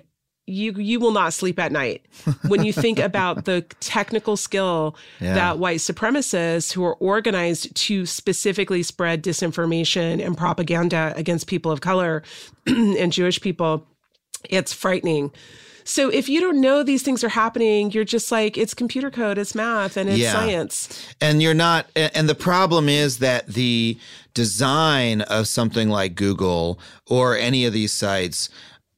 [0.47, 2.05] you you will not sleep at night
[2.47, 5.35] when you think about the technical skill Yeah.
[5.35, 11.81] that white supremacists who are organized to specifically spread disinformation and propaganda against people of
[11.81, 12.23] color
[12.65, 13.85] and Jewish people
[14.49, 15.31] it's frightening.
[15.89, 19.37] So if you don't know these things are happening, you're just like it's computer code,
[19.37, 20.33] it's math, and it's Yeah.
[20.33, 20.89] science.
[21.21, 23.97] and you're not and the problem is that the
[24.33, 28.49] design of something like google or any of these sites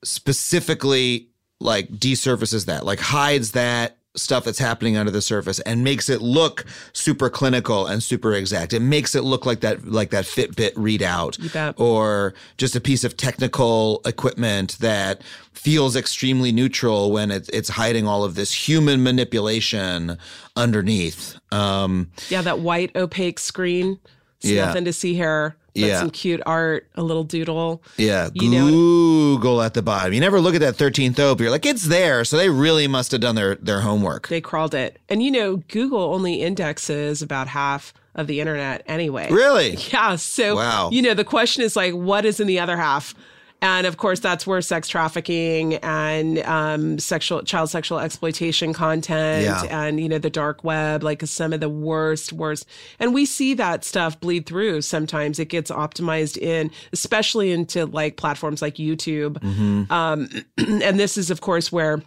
[0.03, 1.27] specifically
[1.61, 6.19] like desurfaces that like hides that stuff that's happening under the surface and makes it
[6.19, 10.73] look super clinical and super exact it makes it look like that like that fitbit
[10.73, 11.37] readout
[11.79, 15.21] or just a piece of technical equipment that
[15.53, 20.17] feels extremely neutral when it, it's hiding all of this human manipulation
[20.55, 21.37] underneath.
[21.51, 23.99] Um, Yeah, that white opaque screen.
[24.41, 24.65] It's Yeah.
[24.65, 25.55] nothing to see here.
[25.75, 25.99] But Yeah.
[25.99, 27.81] some cute art, a little doodle.
[27.97, 30.13] yeah, You know- Google at the bottom.
[30.13, 31.39] You never look at that 13th OP.
[31.41, 32.25] You're like, it's there.
[32.25, 34.27] So they really must have done their, their homework.
[34.27, 34.97] They crawled it.
[35.09, 39.29] And you know, Google only indexes about half of the internet anyway.
[39.31, 39.75] Really?
[39.93, 40.15] Yeah.
[40.15, 40.89] So, Wow.
[40.91, 43.13] you know, the question is like, what is in the other half?
[43.61, 49.63] And of course, that's where sex trafficking and um, sexual child sexual exploitation content Yeah.
[49.85, 52.65] and you know the dark web, like some of the worst, worst.
[52.99, 54.81] And we see that stuff bleed through.
[54.83, 59.33] Sometimes it gets optimized in, especially into like platforms like YouTube.
[59.39, 59.91] Mm-hmm.
[59.91, 62.01] Um, and this is, of course, where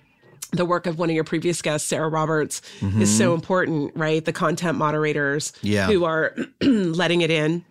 [0.52, 2.60] the work of one of your previous guests, Sarah Roberts,
[2.98, 4.22] is so important, right?
[4.24, 5.66] The content moderators Mm-hmm.
[5.66, 5.86] Yeah.
[5.86, 7.64] who are letting it in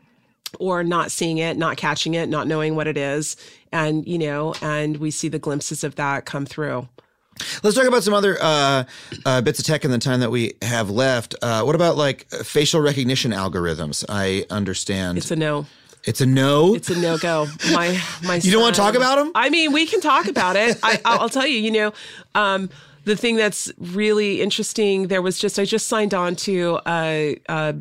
[0.59, 3.35] or not seeing it, not catching it, not knowing what it is.
[3.71, 6.87] And, you know, and we see the glimpses of that come through.
[7.63, 8.83] Let's talk about some other uh,
[9.25, 11.33] uh, bits of tech in the time that we have left.
[11.41, 14.05] Uh, what about like facial recognition algorithms?
[14.07, 15.65] I understand It's a no.
[16.03, 16.75] it's a no.
[16.75, 17.47] It's a no go.
[17.71, 18.35] My my.
[18.35, 19.31] You don't wanna talk about them?
[19.33, 20.77] I mean, we can talk about it.
[20.83, 21.57] I, I'll tell you.
[21.57, 21.93] You know,
[22.35, 22.69] um,
[23.05, 25.07] the thing that's really interesting.
[25.07, 27.39] There was just I just signed on to a.
[27.49, 27.75] a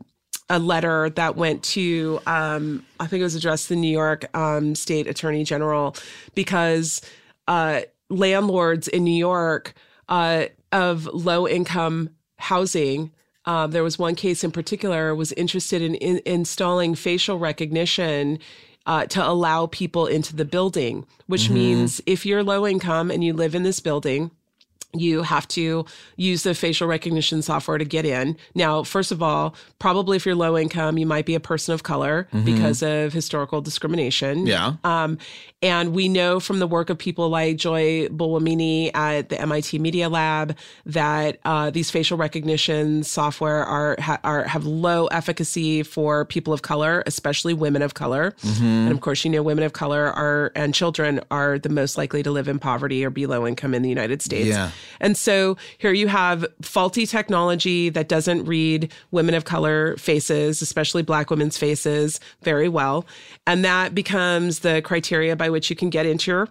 [0.51, 4.26] a letter that went to, um, I think it was addressed to the New York
[4.36, 5.96] um, State Attorney General
[6.34, 7.01] because
[7.48, 9.74] uh, landlords in New York
[10.09, 13.12] uh, of low income housing.
[13.46, 18.38] Um, there was one case in particular was interested in, in installing facial recognition
[18.86, 23.32] uh, to allow people into the building, which means if you're low income and you
[23.32, 24.30] live in this building,
[24.93, 25.84] you have to
[26.16, 28.36] use the facial recognition software to get in.
[28.55, 31.82] Now, first of all, probably if you're low income, you might be a person of
[31.82, 34.47] color because of historical discrimination.
[34.47, 34.74] Yeah.
[34.82, 35.18] Um,
[35.62, 40.09] and we know from the work of people like Joy Buolamwini at the MIT Media
[40.09, 46.53] Lab that uh, these facial recognition software are, ha- are have low efficacy for people
[46.53, 48.34] of color, especially women of color.
[48.61, 52.22] And of course, you know, women of color are and children are the most likely
[52.22, 54.49] to live in poverty or be low income in the United States.
[54.49, 54.70] Yeah.
[55.01, 61.03] And so here you have faulty technology that doesn't read women of color faces, especially
[61.03, 63.07] black women's faces, very well.
[63.47, 66.49] And that becomes the criteria by which you can get into your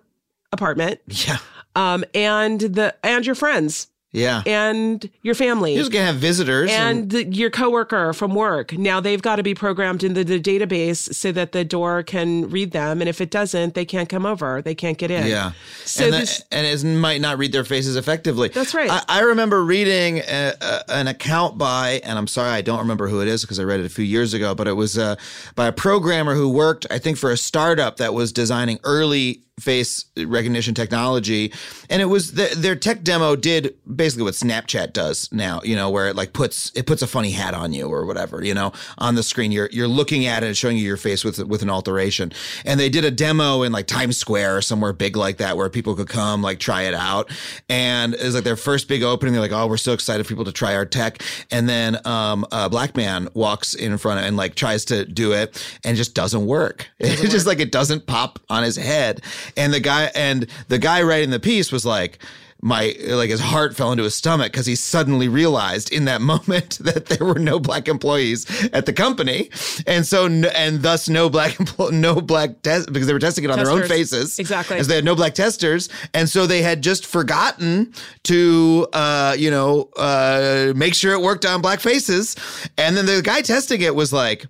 [0.51, 1.01] apartment.
[1.07, 1.37] yeah.
[1.75, 4.41] Um, and the and your friends Yeah.
[4.45, 5.75] and your family.
[5.75, 8.73] You're gonna have visitors and the, your coworker from work.
[8.73, 12.71] Now they've got to be programmed into the database so that the door can read
[12.71, 13.01] them.
[13.01, 14.61] And if it doesn't, they can't come over.
[14.61, 15.27] They can't get in.
[15.27, 15.51] Yeah.
[15.85, 18.49] So and, this, and it might not read their faces effectively.
[18.49, 18.89] That's right.
[18.89, 23.07] I, I remember reading a, a, an account by, and I'm sorry, I don't remember
[23.07, 25.15] who it is because I read it a few years ago, but it was uh,
[25.55, 30.05] by a programmer who worked, I think, for a startup that was designing early face
[30.17, 31.53] recognition technology.
[31.89, 35.89] And it was the, their tech demo did basically what snapchat does now you know
[35.89, 38.71] where it like puts it puts a funny hat on you or whatever you know
[38.97, 39.51] on the screen.
[39.51, 42.31] You're you're looking at it and showing you your face with with an alteration.
[42.65, 45.69] And they did a demo in like times square or somewhere big like that where
[45.69, 47.31] people could come like try it out.
[47.67, 49.33] And it was like their first big opening.
[49.33, 51.23] They're like oh we're so excited for people to try our tech.
[51.51, 55.33] And then um a black man walks in front of and like tries to do
[55.33, 56.89] it and just doesn't work.
[57.19, 59.21] It's just like it doesn't pop on his head
[59.57, 62.19] and the guy and the guy writing the piece was like
[62.61, 66.77] my like his heart fell into his stomach because he suddenly realized in that moment
[66.81, 69.49] that there were no black employees at the company,
[69.87, 73.51] and so and thus no black empl- no black test because they were testing it
[73.51, 74.37] on their own faces.
[74.39, 74.77] Exactly.
[74.77, 77.93] as they had no black testers, and so they had just forgotten
[78.23, 82.35] to uh, you know uh, make sure it worked on black faces,
[82.77, 84.45] and then the guy testing it was like,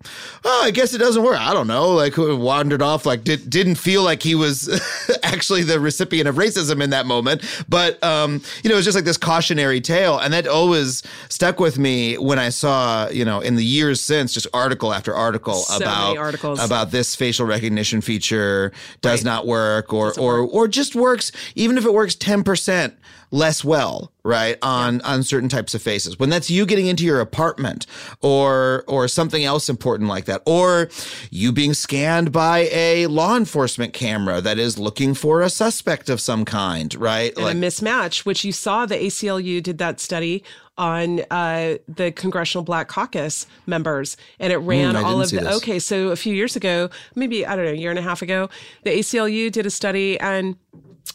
[0.45, 1.39] oh, I guess it doesn't work.
[1.39, 4.81] I don't know, like who wandered off, like did, didn't feel like he was
[5.23, 8.95] actually the recipient of racism in that moment, but um, you know, it was just
[8.95, 13.39] like this cautionary tale, and that always stuck with me when I saw, you know,
[13.39, 16.63] in the years since, just article after article So about articles.
[16.63, 18.71] about this facial recognition feature
[19.01, 22.95] does not work, or or or just works, even if it works ten percent
[23.31, 26.17] less well, right on on certain types of faces.
[26.19, 27.85] When that's you getting into your apartment,
[28.21, 30.89] or or something else important like that, or
[31.29, 36.19] you being scanned by a law enforcement camera that is looking for a suspect of
[36.19, 37.33] some kind, right?
[37.37, 40.43] and a mismatch, which you saw the ACLU did that study
[40.77, 45.41] on uh, the Congressional Black Caucus members, and it ran Mm, all of the.
[45.41, 45.57] this.
[45.57, 48.21] Okay, so a few years ago, maybe I don't know, a year and a half
[48.21, 48.49] ago,
[48.83, 50.55] the ACLU did a study and.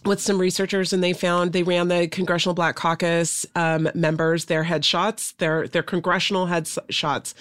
[0.05, 4.65] With some researchers, and they found they ran the Congressional Black Caucus um, members their
[4.65, 7.33] headshots, their their congressional headshots,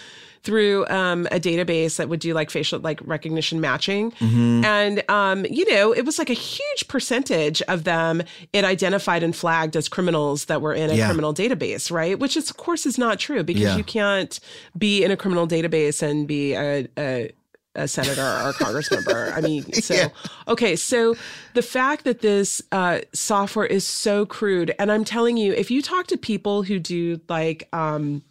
[0.43, 4.63] through um, a database that would do like facial like recognition matching, Mm-hmm.
[4.65, 9.35] and um, you know it was like a huge percentage of them it identified and
[9.35, 11.07] flagged as criminals that were in a Yeah.
[11.07, 12.17] criminal database, right?
[12.17, 13.77] Which is of course is not true because Yeah.
[13.77, 14.39] you can't
[14.77, 17.31] be in a criminal database and be a, a
[17.75, 19.31] a senator or a congress member.
[19.35, 20.09] I mean, so Yeah.
[20.47, 21.15] okay, so
[21.53, 25.81] the fact that this uh, software is so crude, and I'm telling you, if you
[25.81, 28.21] talk to people who do like um,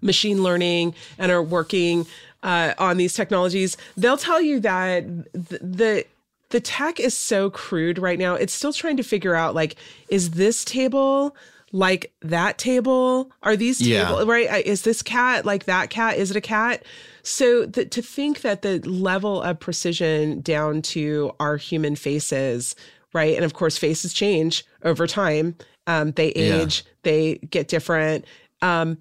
[0.00, 2.06] machine learning and are working
[2.42, 6.04] uh, on these technologies, they'll tell you that th- the
[6.50, 8.34] the tech is so crude right now.
[8.34, 9.76] It's still trying to figure out like,
[10.08, 11.34] is this table
[11.72, 13.30] like that table?
[13.42, 14.04] Are these Yeah.
[14.08, 14.50] table right?
[14.50, 16.18] Uh, Is this cat like that cat?
[16.18, 16.82] Is it a cat?
[17.22, 22.74] So the, to think that the level of precision down to our human faces,
[23.12, 23.34] right?
[23.36, 25.56] And of course, faces change over time.
[25.86, 26.62] Um, they Yeah.
[26.62, 28.24] age, they get different.
[28.60, 28.98] Um,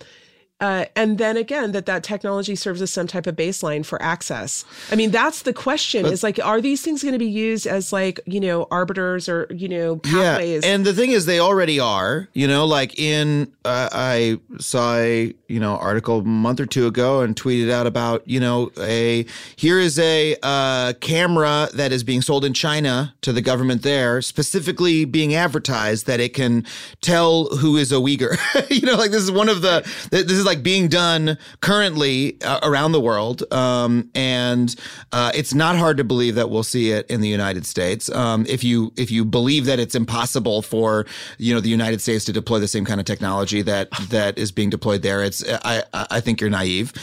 [0.62, 4.64] uh, and then again that that technology serves as some type of baseline for access.
[4.92, 7.92] I mean, that's the question: is like, are these things going to be used as
[7.92, 10.64] like you know arbiters or you know pathways?
[10.64, 12.30] Yeah, and the thing is, they already are.
[12.34, 16.86] You know, like in uh, I saw a you know article a month or two
[16.86, 22.04] ago and tweeted out about you know a here is a uh, camera that is
[22.04, 26.66] being sold in China to the government there, specifically being advertised that it can
[27.02, 28.38] tell who is a Uyghur.
[28.70, 29.82] you know, like this is one of the
[30.12, 34.76] this is like being done currently uh, around the world, um, and
[35.12, 38.10] uh, it's not hard to believe that we'll see it in the United States.
[38.10, 41.06] Um, if you if you believe that it's impossible for
[41.38, 44.52] you know the United States to deploy the same kind of technology that that is
[44.52, 46.94] being deployed there, it's I I think you're naive.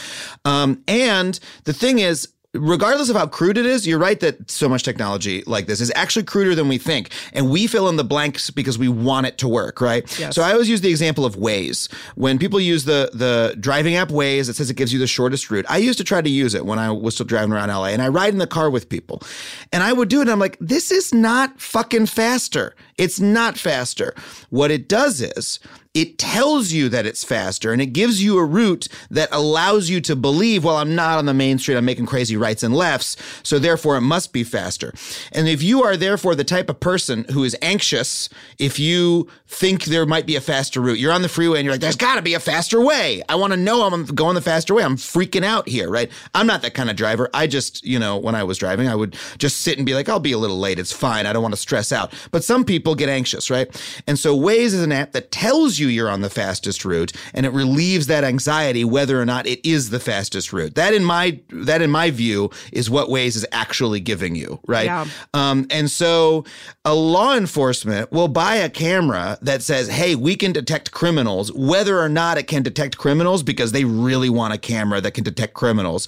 [0.45, 4.67] Um, and the thing is regardless of how crude it is, you're right that so
[4.67, 7.11] much technology like this is actually cruder than we think.
[7.33, 10.03] And we fill in the blanks because we want it to work, right?
[10.19, 10.35] Yes.
[10.35, 11.91] So I always use the example of Waze.
[12.15, 15.51] When people use the the driving app Waze, it says it gives you the shortest
[15.51, 15.65] route.
[15.69, 18.01] I used to try to use it when I was still driving around LA and
[18.01, 19.21] I ride in the car with people.
[19.71, 22.75] And I would do it and I'm like, this is not fucking faster.
[22.99, 24.13] It's not faster.
[24.49, 25.59] What it does is
[25.95, 29.99] it tells you that it's faster and it gives you a route that allows you
[30.01, 33.17] to believe, well, I'm not on the main street, I'm making crazy rights and lefts,
[33.41, 34.93] so therefore it must be faster.
[35.31, 38.29] And if you are therefore the type of person who is anxious,
[38.59, 41.73] if you think there might be a faster route, you're on the freeway and you're
[41.73, 43.23] like, there's gotta be a faster way.
[43.27, 44.83] I wanna know I'm going the faster way.
[44.83, 46.11] I'm freaking out here, right?
[46.35, 47.31] I'm not that kind of driver.
[47.33, 50.07] I just, you know, when I was driving, I would just sit and be like,
[50.07, 50.77] I'll be a little late.
[50.77, 51.25] It's fine.
[51.25, 52.13] I don't want to stress out.
[52.29, 53.69] But some people get anxious, right?
[54.07, 57.45] And so Waze is an app that tells you you're on the fastest route and
[57.45, 60.75] it relieves that anxiety whether or not it is the fastest route.
[60.75, 64.85] That in my that in my view is what Waze is actually giving you, right?
[64.85, 65.05] Yeah.
[65.33, 66.45] Um, and so
[66.85, 71.99] a law enforcement will buy a camera that says, hey, we can detect criminals, whether
[71.99, 75.53] or not it can detect criminals because they really want a camera that can detect
[75.53, 76.07] criminals.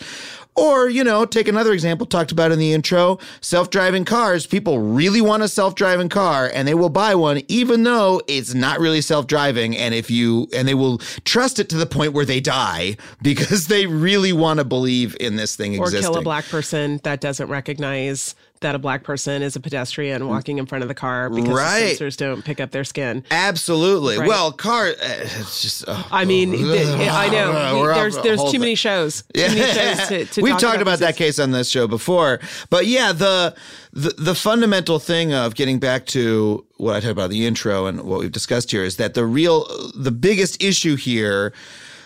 [0.56, 4.46] Or, you know, take another example talked about in the intro self driving cars.
[4.46, 8.54] People really want a self driving car and they will buy one even though it's
[8.54, 9.78] not really self driving.
[9.78, 13.68] And if you, and they will trust it to the point where they die because
[13.68, 16.12] they really want to believe in this thing or existing.
[16.12, 20.58] kill a black person that doesn't recognize that a black person is a pedestrian walking
[20.58, 21.98] in front of the car because Right.
[21.98, 23.24] the sensors don't pick up their skin.
[23.32, 24.18] Absolutely.
[24.18, 24.28] Right.
[24.28, 28.76] Well, car, uh, it's just, oh, I mean, th- I know there's there's too many
[28.76, 29.24] shows.
[29.34, 31.10] Too many shows to, to We've talk talked about, this.
[31.10, 32.40] that case on this show before,
[32.70, 33.56] but yeah, the,
[33.94, 37.86] the the fundamental thing of getting back to what I talked about in the intro
[37.88, 41.54] and what we've discussed here is that the real, the biggest issue here.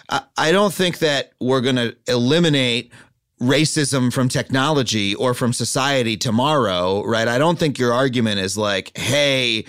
[0.07, 2.91] I, I don't think that we're going to eliminate
[3.41, 7.27] racism from technology or from society tomorrow, right?
[7.27, 9.65] I don't think your argument is like, hey,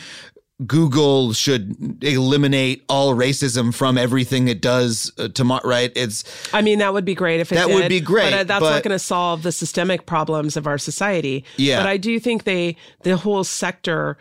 [0.67, 5.93] Google should eliminate all racism from everything it does uh, tomorrow, right?
[5.95, 8.33] It's I mean, that would be great if it That did, would be great, but
[8.33, 11.45] uh, that's but- not going to solve the systemic problems of our society.
[11.57, 11.79] Yeah.
[11.81, 14.17] but I do think they the whole sector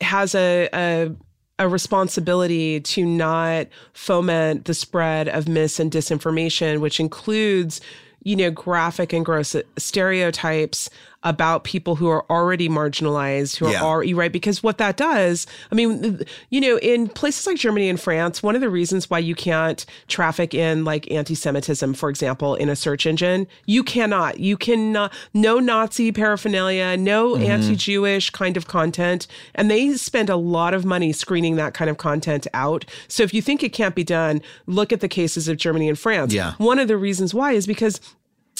[0.00, 0.68] has a.
[0.72, 1.10] a
[1.58, 7.82] a responsibility to not foment the spread of mis and disinformation, which includes,
[8.22, 10.90] you know, graphic and gross stereotypes
[11.22, 13.82] about people who are already marginalized, who Yeah.
[13.82, 14.32] are already right.
[14.32, 18.54] Because what that does, I mean, you know, in places like Germany and France, one
[18.54, 23.04] of the reasons why you can't traffic in like anti-Semitism, for example, in a search
[23.06, 24.40] engine, you cannot.
[24.40, 25.12] You cannot.
[25.34, 27.44] No Nazi paraphernalia, no mm-hmm.
[27.44, 31.98] anti-Jewish kind of content, and they spend a lot of money screening that kind of
[31.98, 32.84] content out.
[33.08, 35.98] So if you think it can't be done, look at the cases of Germany and
[35.98, 36.32] France.
[36.32, 36.54] Yeah.
[36.56, 38.00] One of the reasons why is because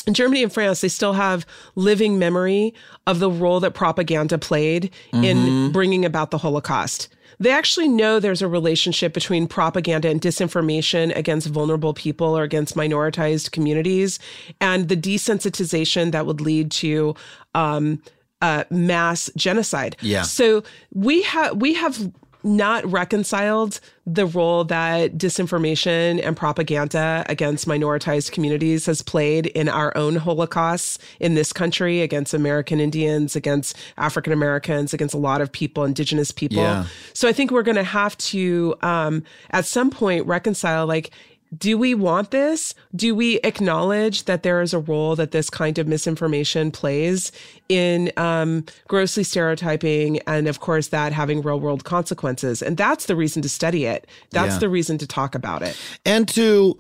[0.07, 2.74] in Germany and France, they still have living memory
[3.07, 7.09] of the role that propaganda played in bringing about the Holocaust.
[7.38, 12.76] They actually know there's a relationship between propaganda and disinformation against vulnerable people or against
[12.76, 14.18] minoritized communities
[14.61, 17.14] and the desensitization that would lead to
[17.55, 18.03] um,
[18.43, 19.97] uh, mass genocide.
[20.03, 20.22] Yeah.
[20.22, 20.62] So
[20.93, 22.12] we have we have
[22.43, 29.97] not reconciled the role that disinformation and propaganda against minoritized communities has played in our
[29.97, 35.53] own holocausts in this country against American Indians, against African Americans, against a lot of
[35.53, 36.59] people, indigenous people.
[36.59, 36.86] Yeah.
[37.12, 41.11] So I think we're going to have to, um, at some point, reconcile like,
[41.57, 42.75] do we want this?
[42.95, 47.33] Do we acknowledge that there is a role that this kind of misinformation plays
[47.69, 52.63] in um, grossly stereotyping and, of course, that having real world consequences?
[52.63, 54.07] And that's the reason to study it.
[54.31, 54.59] That's Yeah.
[54.61, 55.77] the reason to talk about it.
[56.07, 56.79] and to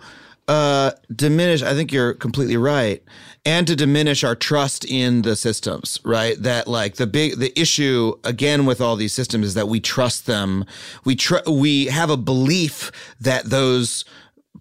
[0.48, 3.04] uh, diminish i think you're completely right
[3.44, 8.12] and to diminish our trust in the systems right that like the big the issue
[8.24, 10.64] again with all these systems is that we trust them
[11.04, 12.90] we tr- we have a belief
[13.20, 14.04] that those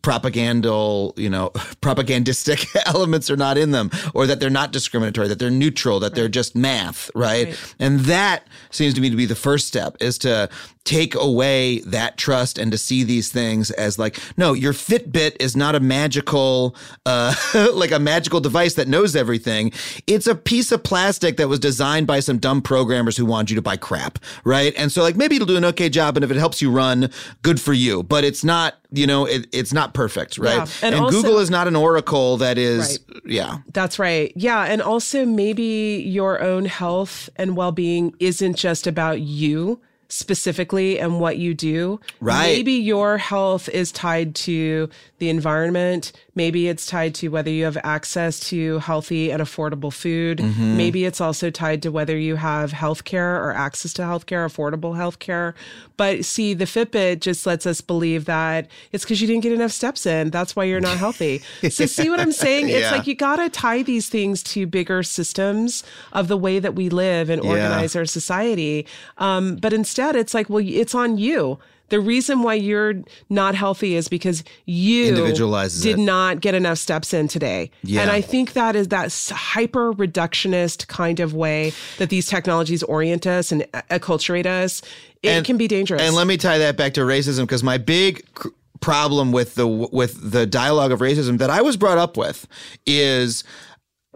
[0.02, 1.50] propagandal, you know,
[1.82, 6.16] propagandistic elements are not in them, or that they're not discriminatory, that they're neutral, that
[6.16, 7.48] they're just math, right?
[7.48, 7.76] Right.
[7.80, 10.50] And that seems to me to be the first step is to
[10.90, 15.56] take away that trust and to see these things as like, no, your Fitbit is
[15.56, 16.76] not a magical,
[17.06, 17.32] uh,
[17.76, 19.72] like a magical device that knows everything.
[20.08, 23.56] It's a piece of plastic that was designed by some dumb programmers who wanted you
[23.58, 24.74] to buy crap, right?
[24.76, 27.12] And so like maybe it'll do an okay job, and if it helps you run,
[27.44, 28.02] good for you.
[28.02, 30.56] But it's not, you know, it, it's not perfect, right?
[30.56, 30.66] Yeah.
[30.82, 33.60] And, And also- Google is not an oracle that is, yeah.
[33.74, 34.34] That's right.
[34.36, 34.64] Yeah.
[34.64, 39.80] And also, maybe your own health and well being isn't just about you
[40.10, 42.00] specifically and what you do.
[42.20, 42.48] Right.
[42.58, 46.12] Maybe your health is tied to the environment.
[46.36, 50.40] Maybe it's tied to whether you have access to healthy and affordable food.
[50.40, 50.78] Mm-hmm.
[50.78, 54.48] Maybe it's also tied to whether you have health care or access to health care,
[54.48, 55.54] affordable health care.
[55.98, 59.72] But see, the Fitbit just lets us believe that it's because you didn't get enough
[59.72, 60.30] steps in.
[60.32, 61.42] That's why you're not healthy.
[61.70, 62.70] so, see what I'm saying?
[62.70, 62.92] It's Yeah.
[62.92, 65.84] like you got to tie these things to bigger systems
[66.14, 67.50] of the way that we live and Yeah.
[67.50, 68.88] organize our society.
[69.18, 71.60] Um, but instead, it's like, well, it's on you.
[71.90, 76.02] The reason why you're not healthy is because you Individualizes did it.
[76.04, 77.72] not get enough steps in today.
[77.82, 78.02] Yeah.
[78.02, 83.26] And I think that is that hyper reductionist kind of way that these technologies orient
[83.26, 84.84] us and uh, acculturate us.
[85.24, 86.02] It And- can be dangerous.
[86.04, 88.50] And let me tie that back to racism because my big cr-
[88.82, 92.48] problem with the with the dialogue of racism that I was brought up with
[92.86, 93.44] is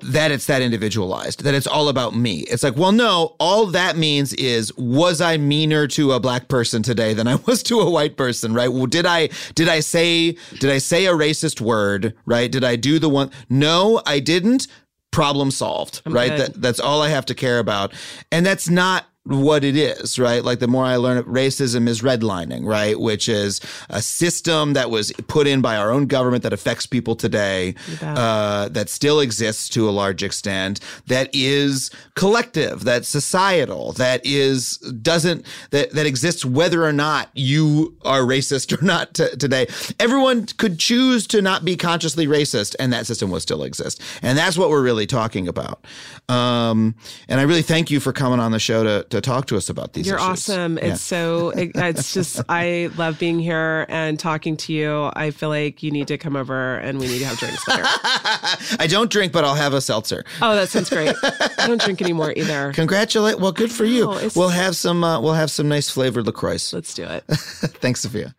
[0.03, 2.39] that it's that individualized that it's all about me.
[2.41, 6.83] It's like well no all that means is was i meaner to a black person
[6.83, 8.71] today than i was to a white person right?
[8.71, 12.51] Well did i did i say did i say a racist word right?
[12.51, 14.67] Did i do the one no i didn't.
[15.11, 16.35] Problem solved right?
[16.37, 17.93] that that's all i have to care about.
[18.31, 20.43] And that's not what it is, right?
[20.43, 22.99] Like the more I learn, racism is redlining, right?
[22.99, 27.15] Which is a system that was put in by our own government that affects people
[27.15, 34.19] today, uh, that still exists to a large extent, that is collective, that's societal, that
[34.25, 39.67] is doesn't that that exists whether or not you are racist or not t- today.
[40.01, 44.37] Everyone could choose to not be consciously racist, and that system will still exist, and
[44.37, 45.85] that's what we're really talking about.
[46.27, 46.95] Um,
[47.29, 49.69] and I really thank you for coming on the show to to talk to us
[49.69, 50.05] about these.
[50.05, 50.27] You're issues.
[50.49, 50.77] awesome.
[50.77, 50.93] Yeah.
[50.93, 55.09] It's so, it- it's just, I love being here and talking to you.
[55.15, 57.83] I feel like you need to come over and we need to have drinks later.
[57.85, 60.23] I don't drink, but I'll have a seltzer.
[60.41, 61.15] oh, that sounds great.
[61.23, 62.71] I don't drink anymore either.
[62.75, 63.39] Congratulate.
[63.39, 64.01] Well, good for you.
[64.05, 65.03] No, We'll have some.
[65.03, 66.57] Uh, we'll have some nice flavored LaCroix.
[66.73, 67.23] Let's do it.
[67.27, 68.33] Thanks, Safiya.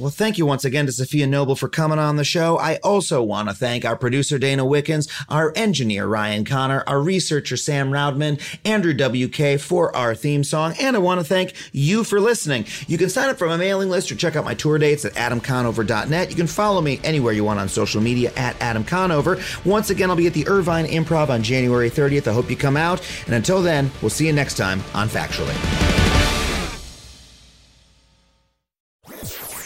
[0.00, 2.56] Well, thank you once again to Safiya Noble for coming on the show.
[2.56, 7.58] I also want to thank our producer, Dana Wickens, our engineer, Ryan Connor, our researcher,
[7.58, 10.72] Sam Roudman, Andrew WK for our theme song.
[10.80, 12.64] And I want to thank you for listening.
[12.86, 15.12] You can sign up for my mailing list or check out my tour dates at
[15.16, 16.30] adamconover.net.
[16.30, 19.38] You can follow me anywhere you want on social media at Adam Conover.
[19.66, 22.26] Once again, I'll be at the Irvine Improv on January 30th.
[22.26, 23.06] I hope you come out.
[23.26, 26.09] And until then, we'll see you next time on Factually.